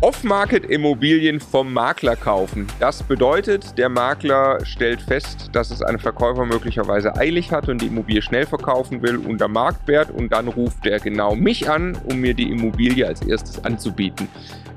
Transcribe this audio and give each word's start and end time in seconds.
Off-Market-Immobilien 0.00 1.40
vom 1.40 1.72
Makler 1.72 2.16
kaufen. 2.16 2.66
Das 2.78 3.02
bedeutet, 3.02 3.78
der 3.78 3.88
Makler 3.88 4.58
stellt 4.64 5.00
fest, 5.00 5.50
dass 5.52 5.70
es 5.70 5.80
ein 5.80 5.98
Verkäufer 5.98 6.44
möglicherweise 6.44 7.16
eilig 7.16 7.52
hat 7.52 7.68
und 7.68 7.80
die 7.80 7.86
Immobilie 7.86 8.20
schnell 8.20 8.44
verkaufen 8.44 9.02
will 9.02 9.16
unter 9.16 9.48
Marktwert 9.48 10.10
und 10.10 10.32
dann 10.32 10.48
ruft 10.48 10.84
er 10.86 11.00
genau 11.00 11.34
mich 11.34 11.70
an, 11.70 11.96
um 12.04 12.20
mir 12.20 12.34
die 12.34 12.50
Immobilie 12.50 13.06
als 13.06 13.22
erstes 13.22 13.64
anzubieten. 13.64 14.28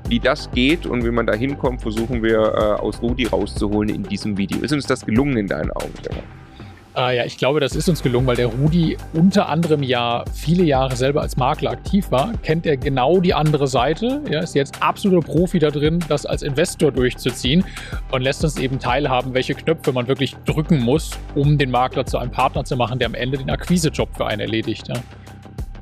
Wie 0.08 0.18
das 0.18 0.50
geht 0.50 0.86
und 0.86 1.04
wie 1.04 1.10
man 1.10 1.26
da 1.26 1.34
hinkommt, 1.34 1.82
versuchen 1.82 2.22
wir 2.22 2.38
äh, 2.38 2.80
aus 2.80 3.02
Rudi 3.02 3.26
rauszuholen 3.26 3.94
in 3.94 4.02
diesem 4.04 4.38
Video. 4.38 4.60
Ist 4.60 4.72
uns 4.72 4.86
das 4.86 5.04
gelungen 5.04 5.36
in 5.36 5.46
deinen 5.46 5.70
Augen, 5.72 5.92
Stefan? 6.00 6.37
Äh, 6.98 7.16
ja, 7.16 7.24
ich 7.24 7.38
glaube, 7.38 7.60
das 7.60 7.76
ist 7.76 7.88
uns 7.88 8.02
gelungen, 8.02 8.26
weil 8.26 8.34
der 8.34 8.46
Rudi 8.46 8.96
unter 9.12 9.48
anderem 9.48 9.84
ja 9.84 10.24
viele 10.34 10.64
Jahre 10.64 10.96
selber 10.96 11.22
als 11.22 11.36
Makler 11.36 11.70
aktiv 11.70 12.10
war, 12.10 12.32
kennt 12.42 12.66
er 12.66 12.76
genau 12.76 13.20
die 13.20 13.32
andere 13.32 13.68
Seite, 13.68 14.20
ja, 14.28 14.40
ist 14.40 14.56
jetzt 14.56 14.82
absoluter 14.82 15.24
Profi 15.24 15.60
da 15.60 15.70
drin, 15.70 16.04
das 16.08 16.26
als 16.26 16.42
Investor 16.42 16.90
durchzuziehen 16.90 17.64
und 18.10 18.22
lässt 18.22 18.42
uns 18.42 18.58
eben 18.58 18.80
teilhaben, 18.80 19.32
welche 19.32 19.54
Knöpfe 19.54 19.92
man 19.92 20.08
wirklich 20.08 20.34
drücken 20.44 20.80
muss, 20.80 21.10
um 21.36 21.56
den 21.56 21.70
Makler 21.70 22.04
zu 22.04 22.18
einem 22.18 22.32
Partner 22.32 22.64
zu 22.64 22.76
machen, 22.76 22.98
der 22.98 23.06
am 23.06 23.14
Ende 23.14 23.38
den 23.38 23.48
Akquisejob 23.48 24.16
für 24.16 24.26
einen 24.26 24.40
erledigt. 24.40 24.88
Ja. 24.88 24.96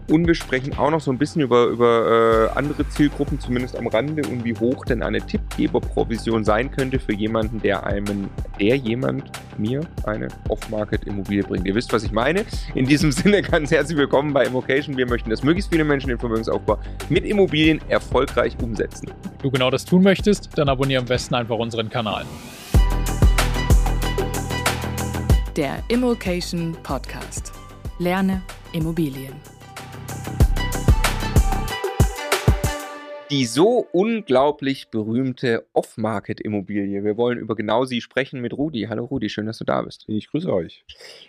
Und 0.08 0.26
wir 0.26 0.36
sprechen 0.36 0.78
auch 0.78 0.90
noch 0.90 1.00
so 1.00 1.10
ein 1.10 1.18
bisschen 1.18 1.42
über, 1.42 1.66
über 1.66 2.50
äh, 2.54 2.58
andere 2.58 2.88
Zielgruppen, 2.88 3.40
zumindest 3.40 3.76
am 3.76 3.88
Rande, 3.88 4.22
und 4.28 4.44
wie 4.44 4.54
hoch 4.54 4.84
denn 4.84 5.02
eine 5.02 5.20
Tippgeberprovision 5.20 6.44
sein 6.44 6.70
könnte 6.70 7.00
für 7.00 7.12
jemanden, 7.12 7.60
der 7.60 7.84
einem, 7.84 8.28
der 8.60 8.76
jemand 8.76 9.24
mir 9.58 9.80
eine 10.04 10.28
Off-Market-Immobilie 10.48 11.42
bringt. 11.42 11.66
Ihr 11.66 11.74
wisst, 11.74 11.92
was 11.92 12.04
ich 12.04 12.12
meine. 12.12 12.44
In 12.74 12.86
diesem 12.86 13.10
Sinne 13.16 13.42
ganz 13.42 13.72
herzlich 13.72 13.98
willkommen 13.98 14.32
bei 14.32 14.44
Immocation. 14.44 14.96
Wir 14.96 15.08
möchten, 15.08 15.28
dass 15.30 15.42
möglichst 15.42 15.72
viele 15.72 15.84
Menschen 15.84 16.08
den 16.08 16.18
Vermögensaufbau 16.18 16.78
mit 17.08 17.24
Immobilien 17.24 17.80
erfolgreich 17.88 18.56
umsetzen. 18.62 19.10
Wenn 19.24 19.38
du 19.42 19.50
genau 19.50 19.70
das 19.70 19.84
tun 19.84 20.02
möchtest, 20.02 20.50
dann 20.56 20.68
abonniere 20.68 21.00
am 21.00 21.06
besten 21.06 21.34
einfach 21.34 21.56
unseren 21.56 21.88
Kanal. 21.88 22.24
Der 25.56 25.82
Immocation 25.88 26.76
Podcast. 26.82 27.52
Lerne 27.98 28.42
Immobilien. 28.72 29.55
Die 33.30 33.44
so 33.44 33.86
unglaublich 33.92 34.88
berühmte 34.90 35.66
Off-Market-Immobilie. 35.72 37.02
Wir 37.02 37.16
wollen 37.16 37.38
über 37.38 37.56
genau 37.56 37.84
sie 37.84 38.00
sprechen 38.00 38.40
mit 38.40 38.52
Rudi. 38.52 38.86
Hallo 38.88 39.04
Rudi, 39.04 39.28
schön, 39.28 39.46
dass 39.46 39.58
du 39.58 39.64
da 39.64 39.82
bist. 39.82 40.04
Ich 40.06 40.28
grüße 40.28 40.52
euch. 40.52 40.84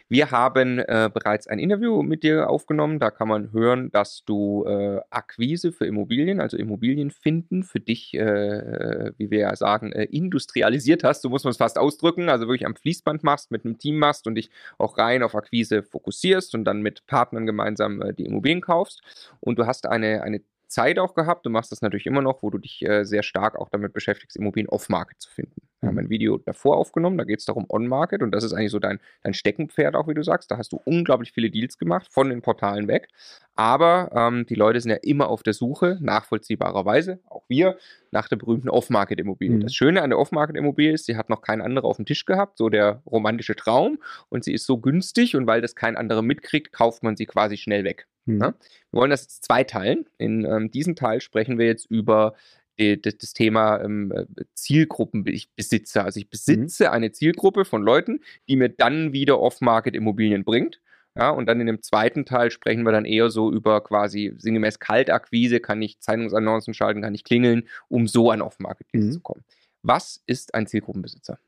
Wir 0.08 0.30
haben 0.30 0.78
äh, 0.78 1.10
bereits 1.12 1.48
ein 1.48 1.58
Interview 1.58 2.04
mit 2.04 2.22
dir 2.22 2.50
aufgenommen. 2.50 3.00
Da 3.00 3.10
kann 3.10 3.28
man 3.28 3.52
hören, 3.52 3.90
dass 3.92 4.24
du 4.26 4.66
äh, 4.68 5.00
Akquise 5.10 5.72
für 5.72 5.88
Immobilien, 5.88 6.40
also 6.40 6.56
Immobilien 6.58 7.10
finden, 7.10 7.64
für 7.64 7.80
dich, 7.80 8.14
äh, 8.14 9.12
wie 9.18 9.32
wir 9.32 9.40
ja 9.40 9.56
sagen, 9.56 9.92
äh, 9.92 10.04
industrialisiert 10.04 11.04
hast. 11.04 11.24
So 11.24 11.30
muss 11.30 11.46
man 11.46 11.52
es 11.52 11.58
fast 11.58 11.80
ausdrücken. 11.80 12.30
Also 12.30 12.48
wirklich 12.48 12.68
am 12.68 12.76
Fließband 12.76 13.24
machst, 13.24 13.50
mit 13.50 13.66
einem 13.66 13.80
Team 13.80 13.98
machst 13.98 14.28
und 14.28 14.36
dich 14.36 14.52
auch 14.78 15.00
rein 15.00 15.24
auf 15.24 15.34
Akquise 15.34 15.82
fokussierst 15.82 16.54
und 16.54 16.64
dann 16.64 16.82
mit 16.82 17.08
Partnern 17.08 17.48
gemeinsam 17.48 18.02
äh, 18.04 18.14
die 18.14 18.26
Immobilien 18.26 18.62
kaufst. 18.62 19.02
Und 19.40 19.58
du 19.58 19.66
hast 19.66 19.88
eine, 19.88 20.22
eine 20.22 20.42
Zeit 20.68 21.00
auch 21.00 21.16
gehabt. 21.16 21.46
Du 21.46 21.50
machst 21.50 21.72
das 21.72 21.82
natürlich 21.82 22.06
immer 22.06 22.22
noch, 22.22 22.44
wo 22.44 22.50
du 22.50 22.58
dich 22.58 22.84
äh, 22.86 23.04
sehr 23.04 23.24
stark 23.24 23.58
auch 23.58 23.70
damit 23.70 23.94
beschäftigst, 23.94 24.36
Immobilien 24.38 24.70
off-Market 24.70 25.20
zu 25.22 25.30
finden. 25.30 25.62
Wir 25.80 25.90
haben 25.90 25.96
mhm. 25.96 26.00
ein 26.00 26.10
Video 26.10 26.38
davor 26.38 26.78
aufgenommen, 26.78 27.18
da 27.18 27.24
geht 27.24 27.40
es 27.40 27.46
darum 27.46 27.66
On-Market 27.70 28.24
und 28.24 28.32
das 28.32 28.44
ist 28.44 28.54
eigentlich 28.54 28.72
so 28.72 28.80
dein, 28.80 29.00
dein 29.24 29.34
Steckenpferd 29.34 29.96
auch, 29.96 30.08
wie 30.08 30.14
du 30.14 30.24
sagst. 30.24 30.50
Da 30.50 30.58
hast 30.58 30.72
du 30.72 30.82
unglaublich 30.84 31.32
viele 31.32 31.52
Deals 31.52 31.78
gemacht, 31.78 32.08
von 32.12 32.30
den 32.30 32.42
Portalen 32.42 32.88
weg. 32.88 33.10
Aber 33.56 34.12
ähm, 34.14 34.46
die 34.48 34.56
Leute 34.56 34.82
sind 34.82 34.92
ja 34.92 34.98
immer 34.98 35.30
auf 35.30 35.44
der 35.44 35.54
Suche, 35.54 35.98
nachvollziehbarerweise, 36.02 37.20
auch 37.30 37.44
wir, 37.48 37.78
nach 38.12 38.28
der 38.28 38.38
berühmten 38.38 38.70
Off-Market-Immobilie. 38.70 39.58
Mhm. 39.58 39.62
Das 39.62 39.74
Schöne 39.74 40.02
an 40.02 40.10
der 40.10 40.20
Off-Market-Immobilie 40.20 40.94
ist, 40.94 41.06
sie 41.06 41.16
hat 41.16 41.30
noch 41.30 41.42
kein 41.42 41.62
anderer 41.62 41.86
auf 41.86 41.98
dem 41.98 42.06
Tisch 42.06 42.26
gehabt, 42.26 42.58
so 42.58 42.70
der 42.70 43.02
romantische 43.06 43.56
Traum 43.56 44.00
und 44.30 44.44
sie 44.44 44.54
ist 44.54 44.66
so 44.66 44.80
günstig 44.80 45.36
und 45.36 45.48
weil 45.48 45.62
das 45.62 45.76
kein 45.76 45.96
anderer 45.96 46.22
mitkriegt, 46.22 46.72
kauft 46.72 47.04
man 47.04 47.16
sie 47.16 47.26
quasi 47.26 47.58
schnell 47.58 47.84
weg. 47.84 48.08
Mhm. 48.28 48.38
Ne? 48.38 48.56
Wir 48.92 49.00
wollen 49.00 49.10
das 49.10 49.24
jetzt 49.24 49.46
zweiteilen. 49.46 50.06
In 50.18 50.46
ähm, 50.46 50.70
diesem 50.70 50.96
Teil 50.96 51.22
sprechen 51.22 51.58
wir 51.58 51.66
jetzt 51.66 51.90
über 51.90 52.36
die, 52.80 53.02
das, 53.02 53.18
das, 53.18 53.34
Thema 53.34 53.82
ähm, 53.82 54.14
Zielgruppenbesitzer. 54.54 56.06
Also 56.06 56.20
ich 56.20 56.28
mhm. 56.28 56.30
besitze 56.30 56.86
mhm. 56.86 56.92
eine 56.92 57.12
Zielgruppe 57.12 57.66
von 57.66 57.82
Leuten, 57.82 58.20
die 58.48 58.56
mir 58.56 58.70
dann 58.70 59.14
wieder 59.14 59.40
Off-Market-Immobilien 59.40 60.44
bringt. 60.44 60.80
Ja, 61.16 61.32
und 61.32 61.48
dann 61.48 61.60
in 61.60 61.66
dem 61.66 61.82
zweiten 61.82 62.26
Teil 62.26 62.52
sprechen 62.52 62.84
wir 62.84 62.92
dann 62.92 63.06
eher 63.06 63.32
so 63.32 63.52
über 63.52 63.82
quasi 63.82 64.34
sinngemäß 64.38 64.80
Kaltakquise, 64.80 65.60
kann 65.60 65.82
ich 65.82 66.00
Zeitungsannoncen 66.00 66.76
schalten, 66.76 67.02
kann 67.02 67.16
ich 67.16 67.24
klingeln, 67.24 67.68
um 67.88 68.08
so 68.08 68.30
an 68.30 68.44
Off-Market 68.44 68.86
mhm. 68.94 69.12
zu 69.12 69.20
kommen. 69.22 69.44
Was 69.82 70.22
ist 70.28 70.54
ein 70.54 70.68
Zielgruppenbesitzer? 70.68 71.40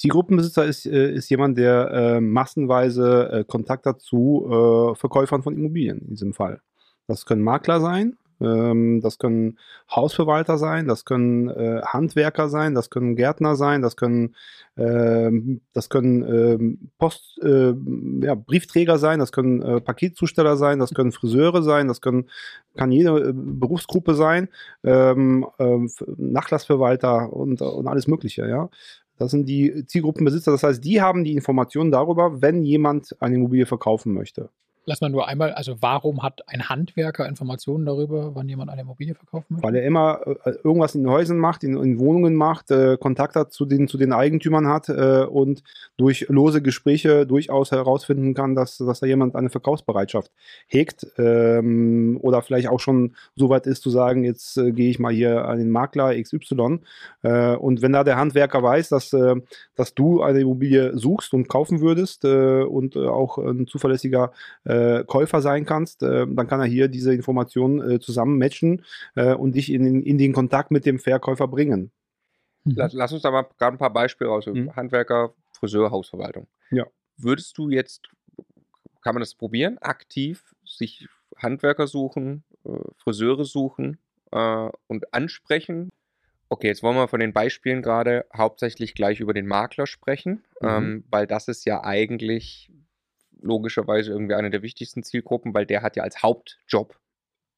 Zielgruppenbesitzer 0.00 0.64
ist, 0.64 0.86
äh, 0.86 1.12
ist 1.12 1.28
jemand, 1.28 1.58
der 1.58 1.90
äh, 1.90 2.20
massenweise 2.22 3.30
äh, 3.30 3.44
Kontakt 3.44 3.84
hat 3.84 4.00
zu 4.00 4.46
äh, 4.46 4.94
Verkäufern 4.94 5.42
von 5.42 5.54
Immobilien 5.54 5.98
in 5.98 6.14
diesem 6.14 6.32
Fall. 6.32 6.62
Das 7.06 7.26
können 7.26 7.42
Makler 7.42 7.80
sein, 7.82 8.16
ähm, 8.40 9.02
das 9.02 9.18
können 9.18 9.58
Hausverwalter 9.94 10.56
sein, 10.56 10.88
das 10.88 11.04
können 11.04 11.50
äh, 11.50 11.82
Handwerker 11.84 12.48
sein, 12.48 12.74
das 12.74 12.88
können 12.88 13.14
Gärtner 13.14 13.56
sein, 13.56 13.82
das 13.82 13.96
können, 13.96 14.34
ähm, 14.78 15.60
das 15.74 15.90
können 15.90 16.22
ähm, 16.22 16.90
Post, 16.96 17.38
äh, 17.42 17.74
ja, 18.22 18.34
Briefträger 18.36 18.96
sein, 18.96 19.18
das 19.18 19.32
können 19.32 19.60
äh, 19.60 19.80
Paketzusteller 19.82 20.56
sein, 20.56 20.78
das 20.78 20.94
können 20.94 21.12
Friseure 21.12 21.62
sein, 21.62 21.88
das 21.88 22.00
können, 22.00 22.30
kann 22.74 22.90
jede 22.90 23.10
äh, 23.18 23.32
Berufsgruppe 23.34 24.14
sein, 24.14 24.48
ähm, 24.82 25.46
äh, 25.58 25.78
Nachlassverwalter 26.16 27.30
und, 27.34 27.60
und 27.60 27.86
alles 27.86 28.06
Mögliche, 28.06 28.48
ja. 28.48 28.70
Das 29.20 29.32
sind 29.32 29.50
die 29.50 29.84
Zielgruppenbesitzer. 29.86 30.50
Das 30.50 30.62
heißt, 30.62 30.82
die 30.82 31.02
haben 31.02 31.24
die 31.24 31.34
Informationen 31.34 31.90
darüber, 31.90 32.40
wenn 32.40 32.64
jemand 32.64 33.14
eine 33.20 33.34
Immobilie 33.34 33.66
verkaufen 33.66 34.14
möchte. 34.14 34.48
Lass 34.86 35.02
mal 35.02 35.10
nur 35.10 35.28
einmal, 35.28 35.52
also 35.52 35.76
warum 35.80 36.22
hat 36.22 36.40
ein 36.48 36.70
Handwerker 36.70 37.28
Informationen 37.28 37.84
darüber, 37.84 38.34
wann 38.34 38.48
jemand 38.48 38.70
eine 38.70 38.80
Immobilie 38.80 39.14
verkaufen 39.14 39.46
möchte? 39.50 39.66
Weil 39.66 39.76
er 39.76 39.84
immer 39.84 40.20
äh, 40.44 40.52
irgendwas 40.64 40.94
in 40.94 41.06
Häusern 41.08 41.36
macht, 41.36 41.64
in, 41.64 41.76
in 41.76 41.98
Wohnungen 41.98 42.34
macht, 42.34 42.70
äh, 42.70 42.96
Kontakt 42.98 43.36
hat 43.36 43.52
zu 43.52 43.66
den, 43.66 43.88
zu 43.88 43.98
den 43.98 44.12
Eigentümern 44.12 44.68
hat 44.68 44.88
äh, 44.88 45.24
und 45.24 45.62
durch 45.98 46.26
lose 46.30 46.62
Gespräche 46.62 47.26
durchaus 47.26 47.72
herausfinden 47.72 48.32
kann, 48.32 48.54
dass, 48.54 48.78
dass 48.78 49.00
da 49.00 49.06
jemand 49.06 49.36
eine 49.36 49.50
Verkaufsbereitschaft 49.50 50.30
hegt 50.66 51.06
ähm, 51.18 52.18
oder 52.22 52.40
vielleicht 52.40 52.68
auch 52.68 52.80
schon 52.80 53.14
so 53.36 53.50
weit 53.50 53.66
ist 53.66 53.82
zu 53.82 53.90
sagen, 53.90 54.24
jetzt 54.24 54.56
äh, 54.56 54.72
gehe 54.72 54.90
ich 54.90 54.98
mal 54.98 55.12
hier 55.12 55.44
an 55.44 55.58
den 55.58 55.70
Makler 55.70 56.18
XY 56.20 56.80
äh, 57.22 57.54
und 57.54 57.82
wenn 57.82 57.92
da 57.92 58.02
der 58.02 58.16
Handwerker 58.16 58.62
weiß, 58.62 58.88
dass, 58.88 59.12
äh, 59.12 59.36
dass 59.76 59.94
du 59.94 60.22
eine 60.22 60.40
Immobilie 60.40 60.96
suchst 60.96 61.34
und 61.34 61.48
kaufen 61.48 61.80
würdest 61.80 62.24
und 62.24 62.96
auch 62.96 63.38
ein 63.38 63.66
zuverlässiger 63.66 64.32
äh, 64.64 64.69
Käufer 65.04 65.40
sein 65.40 65.66
kannst, 65.66 66.02
äh, 66.02 66.26
dann 66.28 66.46
kann 66.46 66.60
er 66.60 66.66
hier 66.66 66.88
diese 66.88 67.14
Informationen 67.14 67.90
äh, 67.90 68.00
zusammen 68.00 68.38
matchen 68.38 68.84
äh, 69.14 69.34
und 69.34 69.54
dich 69.54 69.72
in, 69.72 70.02
in 70.02 70.18
den 70.18 70.32
Kontakt 70.32 70.70
mit 70.70 70.86
dem 70.86 70.98
Verkäufer 70.98 71.48
bringen. 71.48 71.90
Mhm. 72.64 72.74
Lass, 72.76 72.92
lass, 72.92 73.12
uns 73.12 73.22
da 73.22 73.30
mal 73.30 73.46
gerade 73.58 73.76
ein 73.76 73.78
paar 73.78 73.92
Beispiele 73.92 74.30
raus. 74.30 74.46
Mhm. 74.46 74.74
Handwerker, 74.76 75.32
Friseur, 75.52 75.90
Hausverwaltung. 75.90 76.46
Ja. 76.70 76.86
Würdest 77.16 77.56
du 77.58 77.68
jetzt, 77.70 78.08
kann 79.02 79.14
man 79.14 79.20
das 79.20 79.34
probieren, 79.34 79.78
aktiv 79.78 80.54
sich 80.64 81.06
Handwerker 81.36 81.86
suchen, 81.86 82.44
äh, 82.64 82.70
Friseure 82.98 83.44
suchen 83.44 83.98
äh, 84.32 84.68
und 84.86 85.12
ansprechen? 85.12 85.90
Okay, 86.48 86.66
jetzt 86.66 86.82
wollen 86.82 86.96
wir 86.96 87.08
von 87.08 87.20
den 87.20 87.32
Beispielen 87.32 87.80
gerade 87.80 88.26
hauptsächlich 88.36 88.94
gleich 88.94 89.20
über 89.20 89.32
den 89.32 89.46
Makler 89.46 89.86
sprechen, 89.86 90.44
mhm. 90.60 90.68
ähm, 90.68 91.04
weil 91.10 91.26
das 91.26 91.48
ist 91.48 91.64
ja 91.64 91.84
eigentlich 91.84 92.70
logischerweise 93.42 94.12
irgendwie 94.12 94.34
eine 94.34 94.50
der 94.50 94.62
wichtigsten 94.62 95.02
Zielgruppen, 95.02 95.54
weil 95.54 95.66
der 95.66 95.82
hat 95.82 95.96
ja 95.96 96.02
als 96.02 96.22
Hauptjob 96.22 96.98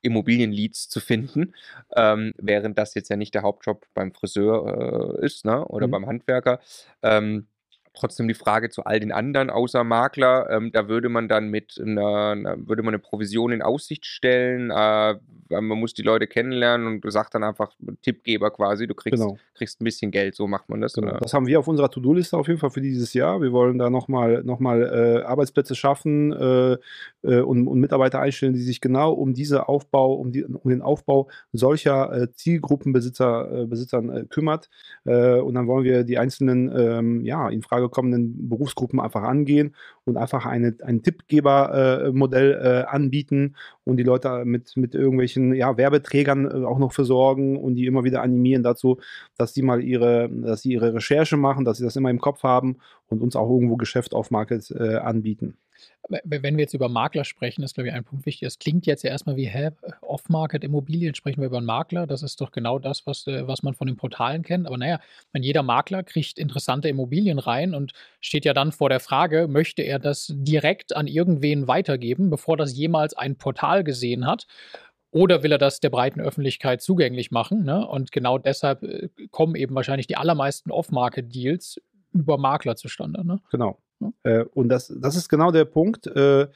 Immobilienleads 0.03 0.89
zu 0.89 1.01
finden, 1.01 1.55
ähm, 1.95 2.35
während 2.37 2.77
das 2.77 2.95
jetzt 2.95 3.09
ja 3.09 3.17
nicht 3.17 3.35
der 3.35 3.43
Hauptjob 3.43 3.87
beim 3.95 4.13
Friseur 4.13 5.19
äh, 5.21 5.25
ist 5.25 5.45
ne? 5.45 5.65
oder 5.67 5.87
mhm. 5.87 5.91
beim 5.93 6.07
Handwerker. 6.07 6.61
Ähm, 7.03 7.47
Trotzdem 7.95 8.29
die 8.29 8.35
Frage 8.35 8.71
zu 8.71 8.85
all 8.85 9.01
den 9.01 9.13
anderen 9.13 9.51
außer 9.51 9.85
Makler, 9.85 10.49
ähm, 10.51 10.73
da 10.73 10.89
würde 10.89 11.09
man 11.09 11.29
dann 11.29 11.49
mit 11.49 11.79
einer, 11.81 12.57
würde 12.57 12.83
man 12.83 12.95
eine 12.95 12.99
Provision 12.99 13.53
in 13.53 13.63
Aussicht 13.63 14.07
stellen, 14.07 14.71
äh, 14.71 15.15
man 15.61 15.79
muss 15.79 15.95
die 15.95 16.03
Leute 16.03 16.27
kennenlernen 16.27 16.87
und 16.87 17.01
du 17.03 17.11
sagst 17.11 17.35
dann 17.35 17.45
einfach 17.45 17.73
Tippgeber 18.01 18.51
quasi, 18.51 18.87
du 18.87 18.95
kriegst, 18.95 19.21
genau. 19.21 19.37
kriegst 19.55 19.81
ein 19.81 19.85
bisschen 19.85 20.11
Geld, 20.11 20.35
so 20.35 20.47
macht 20.47 20.69
man 20.69 20.81
das. 20.81 20.95
Genau. 20.95 21.19
Das 21.19 21.35
haben 21.35 21.47
wir 21.47 21.59
auf 21.59 21.69
unserer 21.69 21.91
To-Do-Liste 21.91 22.37
auf 22.37 22.49
jeden 22.49 22.59
Fall 22.59 22.71
für 22.71 22.81
dieses 22.81 23.13
Jahr. 23.13 23.41
Wir 23.43 23.53
wollen 23.53 23.79
da 23.79 23.91
nochmal 23.91 24.43
noch 24.45 24.61
mal, 24.61 24.83
äh, 24.83 25.23
Arbeitsplätze 25.25 25.75
schaffen 25.75 26.33
äh, 26.33 26.77
äh, 27.23 27.41
und, 27.41 27.67
und, 27.67 27.81
Mitarbeiter 27.81 28.21
einstellen, 28.21 28.55
die 28.55 28.63
sich 28.63 28.81
genau 28.81 29.13
um 29.13 29.35
diese 29.35 29.69
Aufbau, 29.69 30.15
um, 30.15 30.33
die, 30.33 30.45
um 30.45 30.71
den 30.71 30.83
Aufbau 30.83 31.29
solcher 31.53 32.13
äh, 32.13 32.33
Zielgruppenbesitzer 32.33 33.63
äh, 33.63 33.67
Besitzern 33.67 34.29
kümmert. 34.29 34.69
und 35.05 35.55
dann 35.55 35.67
wollen 35.67 35.85
wir 35.85 36.05
die 36.05 36.19
einzelnen 36.19 36.71
ähm, 36.77 37.25
ja, 37.25 37.49
in 37.49 37.63
Frage 37.63 37.82
kommenden 37.89 38.49
Berufsgruppen 38.49 39.01
einfach 39.01 39.23
angehen 39.23 39.75
und 40.05 40.17
einfach 40.17 40.47
eine, 40.47 40.77
ein 40.83 41.03
Tippgebermodell 41.03 42.53
äh, 42.53 42.89
anbieten 42.89 43.57
und 43.85 43.97
die 43.97 44.03
Leute 44.03 44.45
mit, 44.45 44.77
mit 44.77 44.95
irgendwelchen 44.95 45.55
ja, 45.55 45.77
Werbeträgern 45.77 46.47
äh, 46.47 46.65
auch 46.65 46.79
noch 46.79 46.93
versorgen 46.93 47.57
und 47.57 47.75
die 47.75 47.87
immer 47.87 48.05
wieder 48.05 48.23
animieren 48.23 48.63
dazu, 48.63 48.99
dass 49.37 49.55
sie 49.55 49.63
mal 49.63 49.83
ihre, 49.83 50.29
dass 50.31 50.63
sie 50.63 50.73
ihre 50.73 50.95
Recherche 50.95 51.37
machen, 51.37 51.65
dass 51.65 51.79
sie 51.79 51.85
das 51.85 51.97
immer 51.97 52.11
im 52.11 52.21
Kopf 52.21 52.43
haben 52.43 52.77
und 53.09 53.21
uns 53.21 53.37
auch 53.37 53.51
irgendwo 53.51 53.77
Geschäft 53.77 54.15
auf 54.15 54.31
Market 54.31 54.71
äh, 54.71 54.97
anbieten. 54.97 55.57
Wenn 56.25 56.57
wir 56.57 56.63
jetzt 56.63 56.75
über 56.75 56.89
Makler 56.89 57.25
sprechen, 57.25 57.63
ist, 57.63 57.75
glaube 57.75 57.89
ich, 57.89 57.95
ein 57.95 58.05
Punkt 58.05 58.27
wichtig. 58.27 58.47
Es 58.47 58.59
klingt 58.59 58.87
jetzt 58.87 59.05
ja 59.05 59.11
erstmal 59.11 59.37
wie, 59.37 59.47
hä, 59.47 59.71
Off-Market-Immobilien, 60.01 61.15
sprechen 61.15 61.41
wir 61.41 61.47
über 61.47 61.59
einen 61.59 61.67
Makler. 61.67 62.07
Das 62.07 62.23
ist 62.23 62.41
doch 62.41 62.51
genau 62.51 62.79
das, 62.79 63.07
was, 63.07 63.27
äh, 63.27 63.47
was 63.47 63.63
man 63.63 63.75
von 63.75 63.87
den 63.87 63.97
Portalen 63.97 64.43
kennt. 64.43 64.67
Aber 64.67 64.77
naja, 64.77 65.01
wenn 65.33 65.43
jeder 65.43 65.63
Makler 65.63 66.03
kriegt 66.03 66.39
interessante 66.39 66.89
Immobilien 66.89 67.39
rein 67.39 67.75
und 67.75 67.93
steht 68.21 68.45
ja 68.45 68.53
dann 68.53 68.73
vor 68.73 68.89
der 68.89 69.01
Frage, 69.01 69.47
möchte 69.49 69.83
er 69.83 69.99
das 69.99 70.33
direkt 70.35 70.95
an 70.97 71.07
irgendwen 71.07 71.69
weitergeben, 71.69 72.31
bevor 72.31 72.57
das 72.57 72.77
jemals 72.77 73.15
ein 73.15 73.37
Portal 73.37 73.85
gesehen 73.85 74.27
hat? 74.27 74.47
Oder 75.13 75.43
will 75.43 75.53
er 75.53 75.59
das 75.59 75.79
der 75.81 75.91
breiten 75.91 76.21
Öffentlichkeit 76.21 76.81
zugänglich 76.81 77.31
machen? 77.31 77.65
Ne? 77.65 77.87
Und 77.87 78.13
genau 78.13 78.39
deshalb 78.39 78.83
äh, 78.83 79.09
kommen 79.31 79.55
eben 79.55 79.75
wahrscheinlich 79.75 80.07
die 80.07 80.17
allermeisten 80.17 80.71
Off-Market-Deals 80.71 81.81
über 82.13 82.39
Makler 82.39 82.77
zustande. 82.77 83.25
Ne? 83.27 83.41
Genau. 83.51 83.79
Äh, 84.23 84.45
und 84.55 84.69
das, 84.69 84.93
das 85.01 85.17
ist 85.17 85.29
genau 85.29 85.51
der 85.51 85.65
Punkt, 85.65 86.07
äh, 86.07 86.47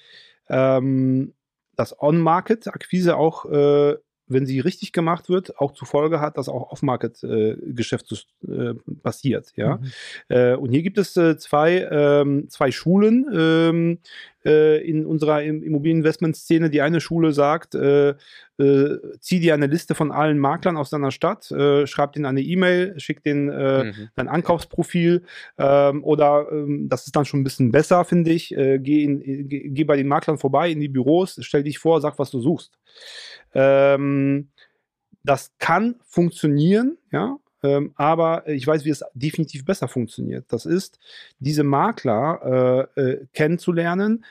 ähm, 0.48 1.32
dass 1.76 2.00
On-Market-Akquise 2.00 3.16
auch, 3.16 3.44
äh, 3.46 3.96
wenn 4.28 4.46
sie 4.46 4.58
richtig 4.58 4.92
gemacht 4.92 5.28
wird, 5.28 5.58
auch 5.58 5.72
zur 5.72 5.86
Folge 5.86 6.20
hat, 6.20 6.36
dass 6.36 6.48
auch 6.48 6.72
Off-Market-Geschäft 6.72 8.26
äh, 8.48 8.74
passiert. 9.02 9.52
Ja? 9.54 9.76
Mhm. 9.76 9.84
Äh, 10.28 10.54
und 10.56 10.72
hier 10.72 10.82
gibt 10.82 10.98
es 10.98 11.12
zwei, 11.12 11.88
ähm, 11.90 12.48
zwei 12.48 12.72
Schulen 12.72 14.00
ähm, 14.46 14.82
in 14.84 15.06
unserer 15.06 15.42
Immobilieninvestmentszene. 15.42 16.70
Die 16.70 16.80
eine 16.80 17.00
Schule 17.00 17.32
sagt, 17.32 17.74
äh, 17.74 18.14
zieh 19.20 19.40
dir 19.40 19.54
eine 19.54 19.66
Liste 19.66 19.94
von 19.94 20.10
allen 20.10 20.38
Maklern 20.38 20.76
aus 20.76 20.90
deiner 20.90 21.10
Stadt, 21.10 21.50
äh, 21.50 21.86
schreib 21.86 22.12
denen 22.12 22.24
eine 22.24 22.40
E-Mail, 22.40 22.98
schick 22.98 23.22
denen 23.22 23.50
äh, 23.50 23.84
mhm. 23.84 24.08
dein 24.14 24.28
Ankaufsprofil 24.28 25.24
ähm, 25.58 26.02
oder 26.04 26.46
ähm, 26.50 26.88
das 26.88 27.06
ist 27.06 27.16
dann 27.16 27.26
schon 27.26 27.40
ein 27.40 27.44
bisschen 27.44 27.70
besser, 27.70 28.04
finde 28.04 28.30
ich. 28.30 28.56
Äh, 28.56 28.78
geh, 28.78 29.04
in, 29.04 29.48
geh, 29.48 29.84
bei 29.84 29.96
den 29.96 30.08
Maklern 30.08 30.38
vorbei 30.38 30.70
in 30.70 30.80
die 30.80 30.88
Büros, 30.88 31.38
stell 31.42 31.64
dich 31.64 31.78
vor, 31.78 32.00
sag, 32.00 32.18
was 32.18 32.30
du 32.30 32.40
suchst. 32.40 32.78
Ähm, 33.52 34.48
das 35.22 35.52
kann 35.58 35.96
funktionieren, 36.06 36.96
ja, 37.10 37.36
ähm, 37.66 37.92
aber 37.96 38.48
ich 38.48 38.66
weiß, 38.66 38.84
wie 38.84 38.90
es 38.90 39.04
definitiv 39.14 39.64
besser 39.64 39.88
funktioniert. 39.88 40.44
Das 40.48 40.66
ist, 40.66 40.98
diese 41.38 41.64
Makler 41.64 42.88
äh, 42.96 43.00
äh, 43.00 43.26
kennenzulernen, 43.32 44.24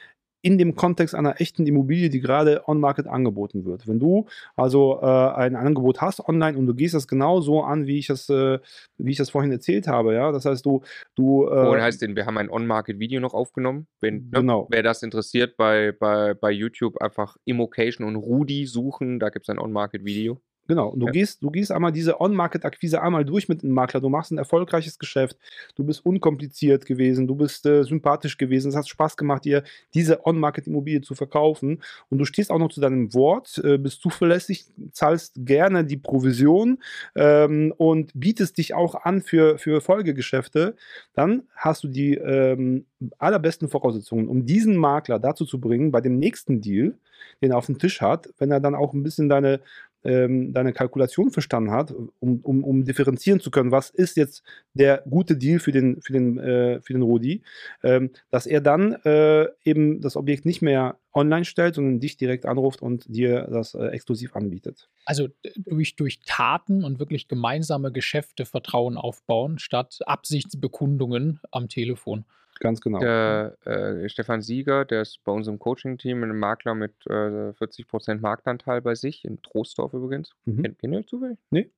in 0.46 0.60
dem 0.60 0.76
Kontext 0.76 1.16
einer 1.16 1.42
echten 1.42 1.66
Immobilie, 1.66 2.12
die 2.12 2.20
gerade 2.20 2.62
on-market 2.68 3.08
angeboten 3.08 3.66
wird. 3.66 3.88
Wenn 3.88 4.00
du 4.00 4.28
also 4.56 5.00
äh, 5.02 5.06
ein 5.06 5.56
Angebot 5.56 6.02
hast 6.02 6.20
online 6.20 6.56
und 6.56 6.68
du 6.68 6.76
gehst 6.76 6.94
das 6.94 7.08
genau 7.08 7.42
so 7.42 7.64
an, 7.64 7.88
wie 7.88 7.98
ich 7.98 8.06
das, 8.06 8.30
äh, 8.30 8.60
wie 9.00 9.10
ich 9.10 9.18
das 9.18 9.32
vorhin 9.32 9.52
erzählt 9.52 9.88
habe, 9.88 10.14
ja, 10.14 10.32
das 10.32 10.46
heißt, 10.46 10.64
du, 10.64 10.84
du. 11.16 11.48
Äh, 11.48 11.66
Vorhin 11.66 11.84
heißt 11.84 12.00
denn, 12.04 12.16
wir 12.16 12.28
haben 12.28 12.38
ein 12.38 12.52
on-market-Video 12.52 13.20
noch 13.22 13.34
aufgenommen. 13.34 13.88
Wenn, 14.02 14.30
ne, 14.30 14.42
genau. 14.42 14.68
Wer 14.70 14.84
das 14.84 15.02
interessiert, 15.02 15.58
bei, 15.58 15.92
bei, 16.00 16.36
bei 16.36 16.52
YouTube 16.52 17.02
einfach 17.02 17.38
Immocation 17.46 18.06
und 18.08 18.16
Rudi 18.16 18.68
suchen, 18.68 19.20
da 19.20 19.30
gibt 19.30 19.46
es 19.46 19.50
ein 19.50 19.58
on-market-Video. 19.58 20.40
Genau. 20.68 20.90
Und 20.90 21.00
du, 21.00 21.06
ja. 21.08 21.12
gehst, 21.12 21.44
du 21.44 21.52
gehst 21.52 21.72
einmal 21.72 21.92
diese 21.92 22.20
On-Market-Akquise 22.20 23.02
einmal 23.02 23.24
durch 23.24 23.48
mit 23.48 23.64
einem 23.64 23.74
Makler. 23.74 24.02
Du 24.02 24.10
machst 24.10 24.32
ein 24.32 24.38
erfolgreiches 24.38 24.98
Geschäft. 24.98 25.38
Du 25.76 25.84
bist 25.84 26.06
unkompliziert 26.06 26.86
gewesen. 26.86 27.28
Du 27.28 27.36
bist 27.36 27.66
äh, 27.66 27.84
sympathisch 27.84 28.38
gewesen. 28.38 28.70
Es 28.70 28.76
hat 28.76 28.88
Spaß 28.88 29.16
gemacht, 29.18 29.46
dir 29.46 29.64
diese 29.94 30.26
On-Market-Immobilie 30.26 31.02
zu 31.02 31.14
verkaufen. 31.14 31.84
Und 32.10 32.18
du 32.18 32.26
stehst 32.26 32.52
auch 32.52 32.58
noch 32.58 32.72
zu 32.72 32.82
deinem 32.82 33.14
Wort, 33.14 33.62
äh, 33.64 33.78
bist 33.78 34.02
zuverlässig, 34.02 34.66
zahlst 34.92 35.34
gerne 35.38 35.86
die 35.86 35.98
Provision 35.98 36.80
ähm, 37.16 37.74
und 37.78 38.12
bietest 38.16 38.58
dich 38.58 38.74
auch 38.74 38.96
an 38.96 39.22
für, 39.22 39.60
für 39.60 39.82
Folgegeschäfte. 39.82 40.76
Dann 41.14 41.44
hast 41.56 41.84
du 41.84 41.88
die 41.88 42.16
ähm, 42.16 42.86
allerbesten 43.20 43.70
Voraussetzungen, 43.70 44.28
um 44.28 44.46
diesen 44.46 44.78
Makler 44.78 45.20
dazu 45.20 45.46
zu 45.46 45.60
bringen, 45.60 45.92
bei 45.92 46.02
dem 46.02 46.18
nächsten 46.18 46.62
Deal, 46.62 46.96
den 47.42 47.52
er 47.52 47.58
auf 47.58 47.68
dem 47.68 47.78
Tisch 47.78 48.02
hat, 48.02 48.30
wenn 48.40 48.52
er 48.52 48.60
dann 48.60 48.76
auch 48.76 48.94
ein 48.94 49.04
bisschen 49.04 49.30
deine 49.30 49.60
ähm, 50.06 50.54
deine 50.54 50.72
Kalkulation 50.72 51.32
verstanden 51.32 51.72
hat, 51.72 51.94
um, 52.20 52.40
um, 52.42 52.64
um 52.64 52.86
differenzieren 52.86 53.40
zu 53.40 53.52
können, 53.52 53.72
was 53.72 53.90
ist 53.90 54.18
jetzt 54.18 54.44
der 54.74 55.04
gute 55.10 55.36
Deal 55.36 55.60
für 55.60 55.72
den, 55.72 56.02
für 56.02 56.14
den, 56.14 56.38
äh, 56.38 56.82
für 56.82 56.94
den 56.94 57.02
Rudi, 57.02 57.44
ähm, 57.84 58.12
dass 58.30 58.46
er 58.46 58.62
dann 58.62 58.94
äh, 59.04 59.48
eben 59.64 60.02
das 60.02 60.16
Objekt 60.16 60.46
nicht 60.46 60.62
mehr 60.62 60.98
online 61.14 61.46
stellt, 61.46 61.76
sondern 61.76 62.00
dich 62.00 62.18
direkt 62.18 62.46
anruft 62.46 62.82
und 62.82 63.06
dir 63.08 63.48
das 63.52 63.74
äh, 63.74 63.88
exklusiv 63.88 64.36
anbietet. 64.36 64.90
Also 65.06 65.30
durch, 65.56 65.96
durch 65.96 66.20
Taten 66.26 66.84
und 66.84 67.00
wirklich 67.00 67.28
gemeinsame 67.28 67.92
Geschäfte 67.92 68.46
Vertrauen 68.46 68.98
aufbauen, 68.98 69.60
statt 69.60 70.00
Absichtsbekundungen 70.06 71.40
am 71.52 71.70
Telefon. 71.70 72.26
Ganz 72.60 72.80
genau. 72.80 73.00
Der 73.00 73.58
äh, 73.66 74.08
Stefan 74.08 74.42
Sieger, 74.42 74.86
der 74.86 75.02
ist 75.02 75.24
bei 75.24 75.32
uns 75.32 75.48
im 75.48 75.60
Coaching-Team, 75.60 76.24
ein 76.24 76.38
Makler 76.38 76.74
mit 76.74 76.94
äh, 77.08 77.52
40% 77.54 78.22
Marktanteil 78.22 78.82
bei 78.82 78.96
sich, 78.96 79.26
in 79.26 79.42
Troisdorf 79.42 79.94
übrigens. 79.94 80.32
Mhm. 80.46 80.62
Kennt 80.64 80.80
kennt 80.80 80.94
ihr 80.94 81.06
zufällig? 81.06 81.38
Nee. 81.50 81.70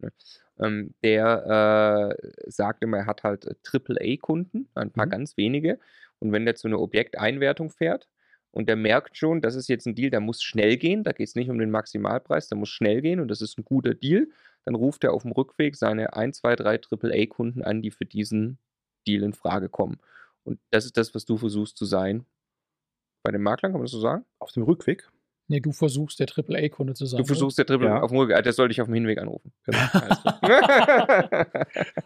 Ähm, 0.59 0.93
der 1.03 2.15
äh, 2.19 2.51
sagt 2.51 2.83
immer, 2.83 2.97
er 2.97 3.05
hat 3.07 3.23
halt 3.23 3.45
äh, 3.45 3.55
AAA-Kunden, 3.63 4.69
ein 4.75 4.91
paar 4.91 5.05
Mhm. 5.07 5.11
ganz 5.11 5.37
wenige. 5.37 5.79
Und 6.19 6.31
wenn 6.31 6.45
der 6.45 6.55
zu 6.55 6.67
einer 6.67 6.79
Objekteinwertung 6.79 7.69
fährt 7.69 8.07
und 8.51 8.67
der 8.69 8.75
merkt 8.75 9.17
schon, 9.17 9.41
das 9.41 9.55
ist 9.55 9.67
jetzt 9.69 9.85
ein 9.87 9.95
Deal, 9.95 10.09
der 10.11 10.19
muss 10.19 10.41
schnell 10.43 10.77
gehen, 10.77 11.03
da 11.03 11.11
geht 11.11 11.27
es 11.27 11.35
nicht 11.35 11.49
um 11.49 11.59
den 11.59 11.71
Maximalpreis, 11.71 12.47
der 12.49 12.57
muss 12.57 12.69
schnell 12.69 13.01
gehen 13.01 13.19
und 13.19 13.29
das 13.29 13.41
ist 13.41 13.57
ein 13.57 13.65
guter 13.65 13.93
Deal, 13.93 14.27
dann 14.65 14.75
ruft 14.75 15.03
er 15.03 15.13
auf 15.13 15.23
dem 15.23 15.31
Rückweg 15.31 15.75
seine 15.75 16.13
1, 16.13 16.37
2, 16.37 16.55
3 16.55 16.79
AAA-Kunden 16.81 17.63
an, 17.63 17.81
die 17.81 17.91
für 17.91 18.05
diesen 18.05 18.57
Deal 19.07 19.23
in 19.23 19.33
Frage 19.33 19.69
kommen. 19.69 19.99
Und 20.47 20.61
das 20.71 20.85
ist 20.85 20.95
das, 20.95 21.13
was 21.13 21.25
du 21.25 21.35
versuchst 21.35 21.75
zu 21.75 21.83
sein. 21.83 22.25
Bei 23.21 23.31
den 23.31 23.41
Maklern, 23.41 23.73
kann 23.73 23.81
man 23.81 23.85
das 23.85 23.91
so 23.91 23.99
sagen? 23.99 24.25
Auf 24.39 24.53
dem 24.53 24.63
Rückweg. 24.63 25.11
Nee, 25.49 25.61
du 25.61 25.71
versuchst 25.71 26.19
der 26.19 26.27
AAA-Kunde 26.27 26.93
zu 26.93 27.05
sein. 27.05 27.19
Du 27.19 27.25
versuchst 27.25 27.57
der 27.57 27.65
Triple 27.65 27.87
Ja. 27.87 28.01
auf 28.01 28.11
dem 28.11 28.17
Rückweg, 28.19 28.43
das 28.43 28.55
sollte 28.57 28.73
ich 28.73 28.81
auf 28.81 28.87
dem 28.87 28.93
Hinweg 28.95 29.17
anrufen. 29.19 29.51
Genau. 29.65 29.77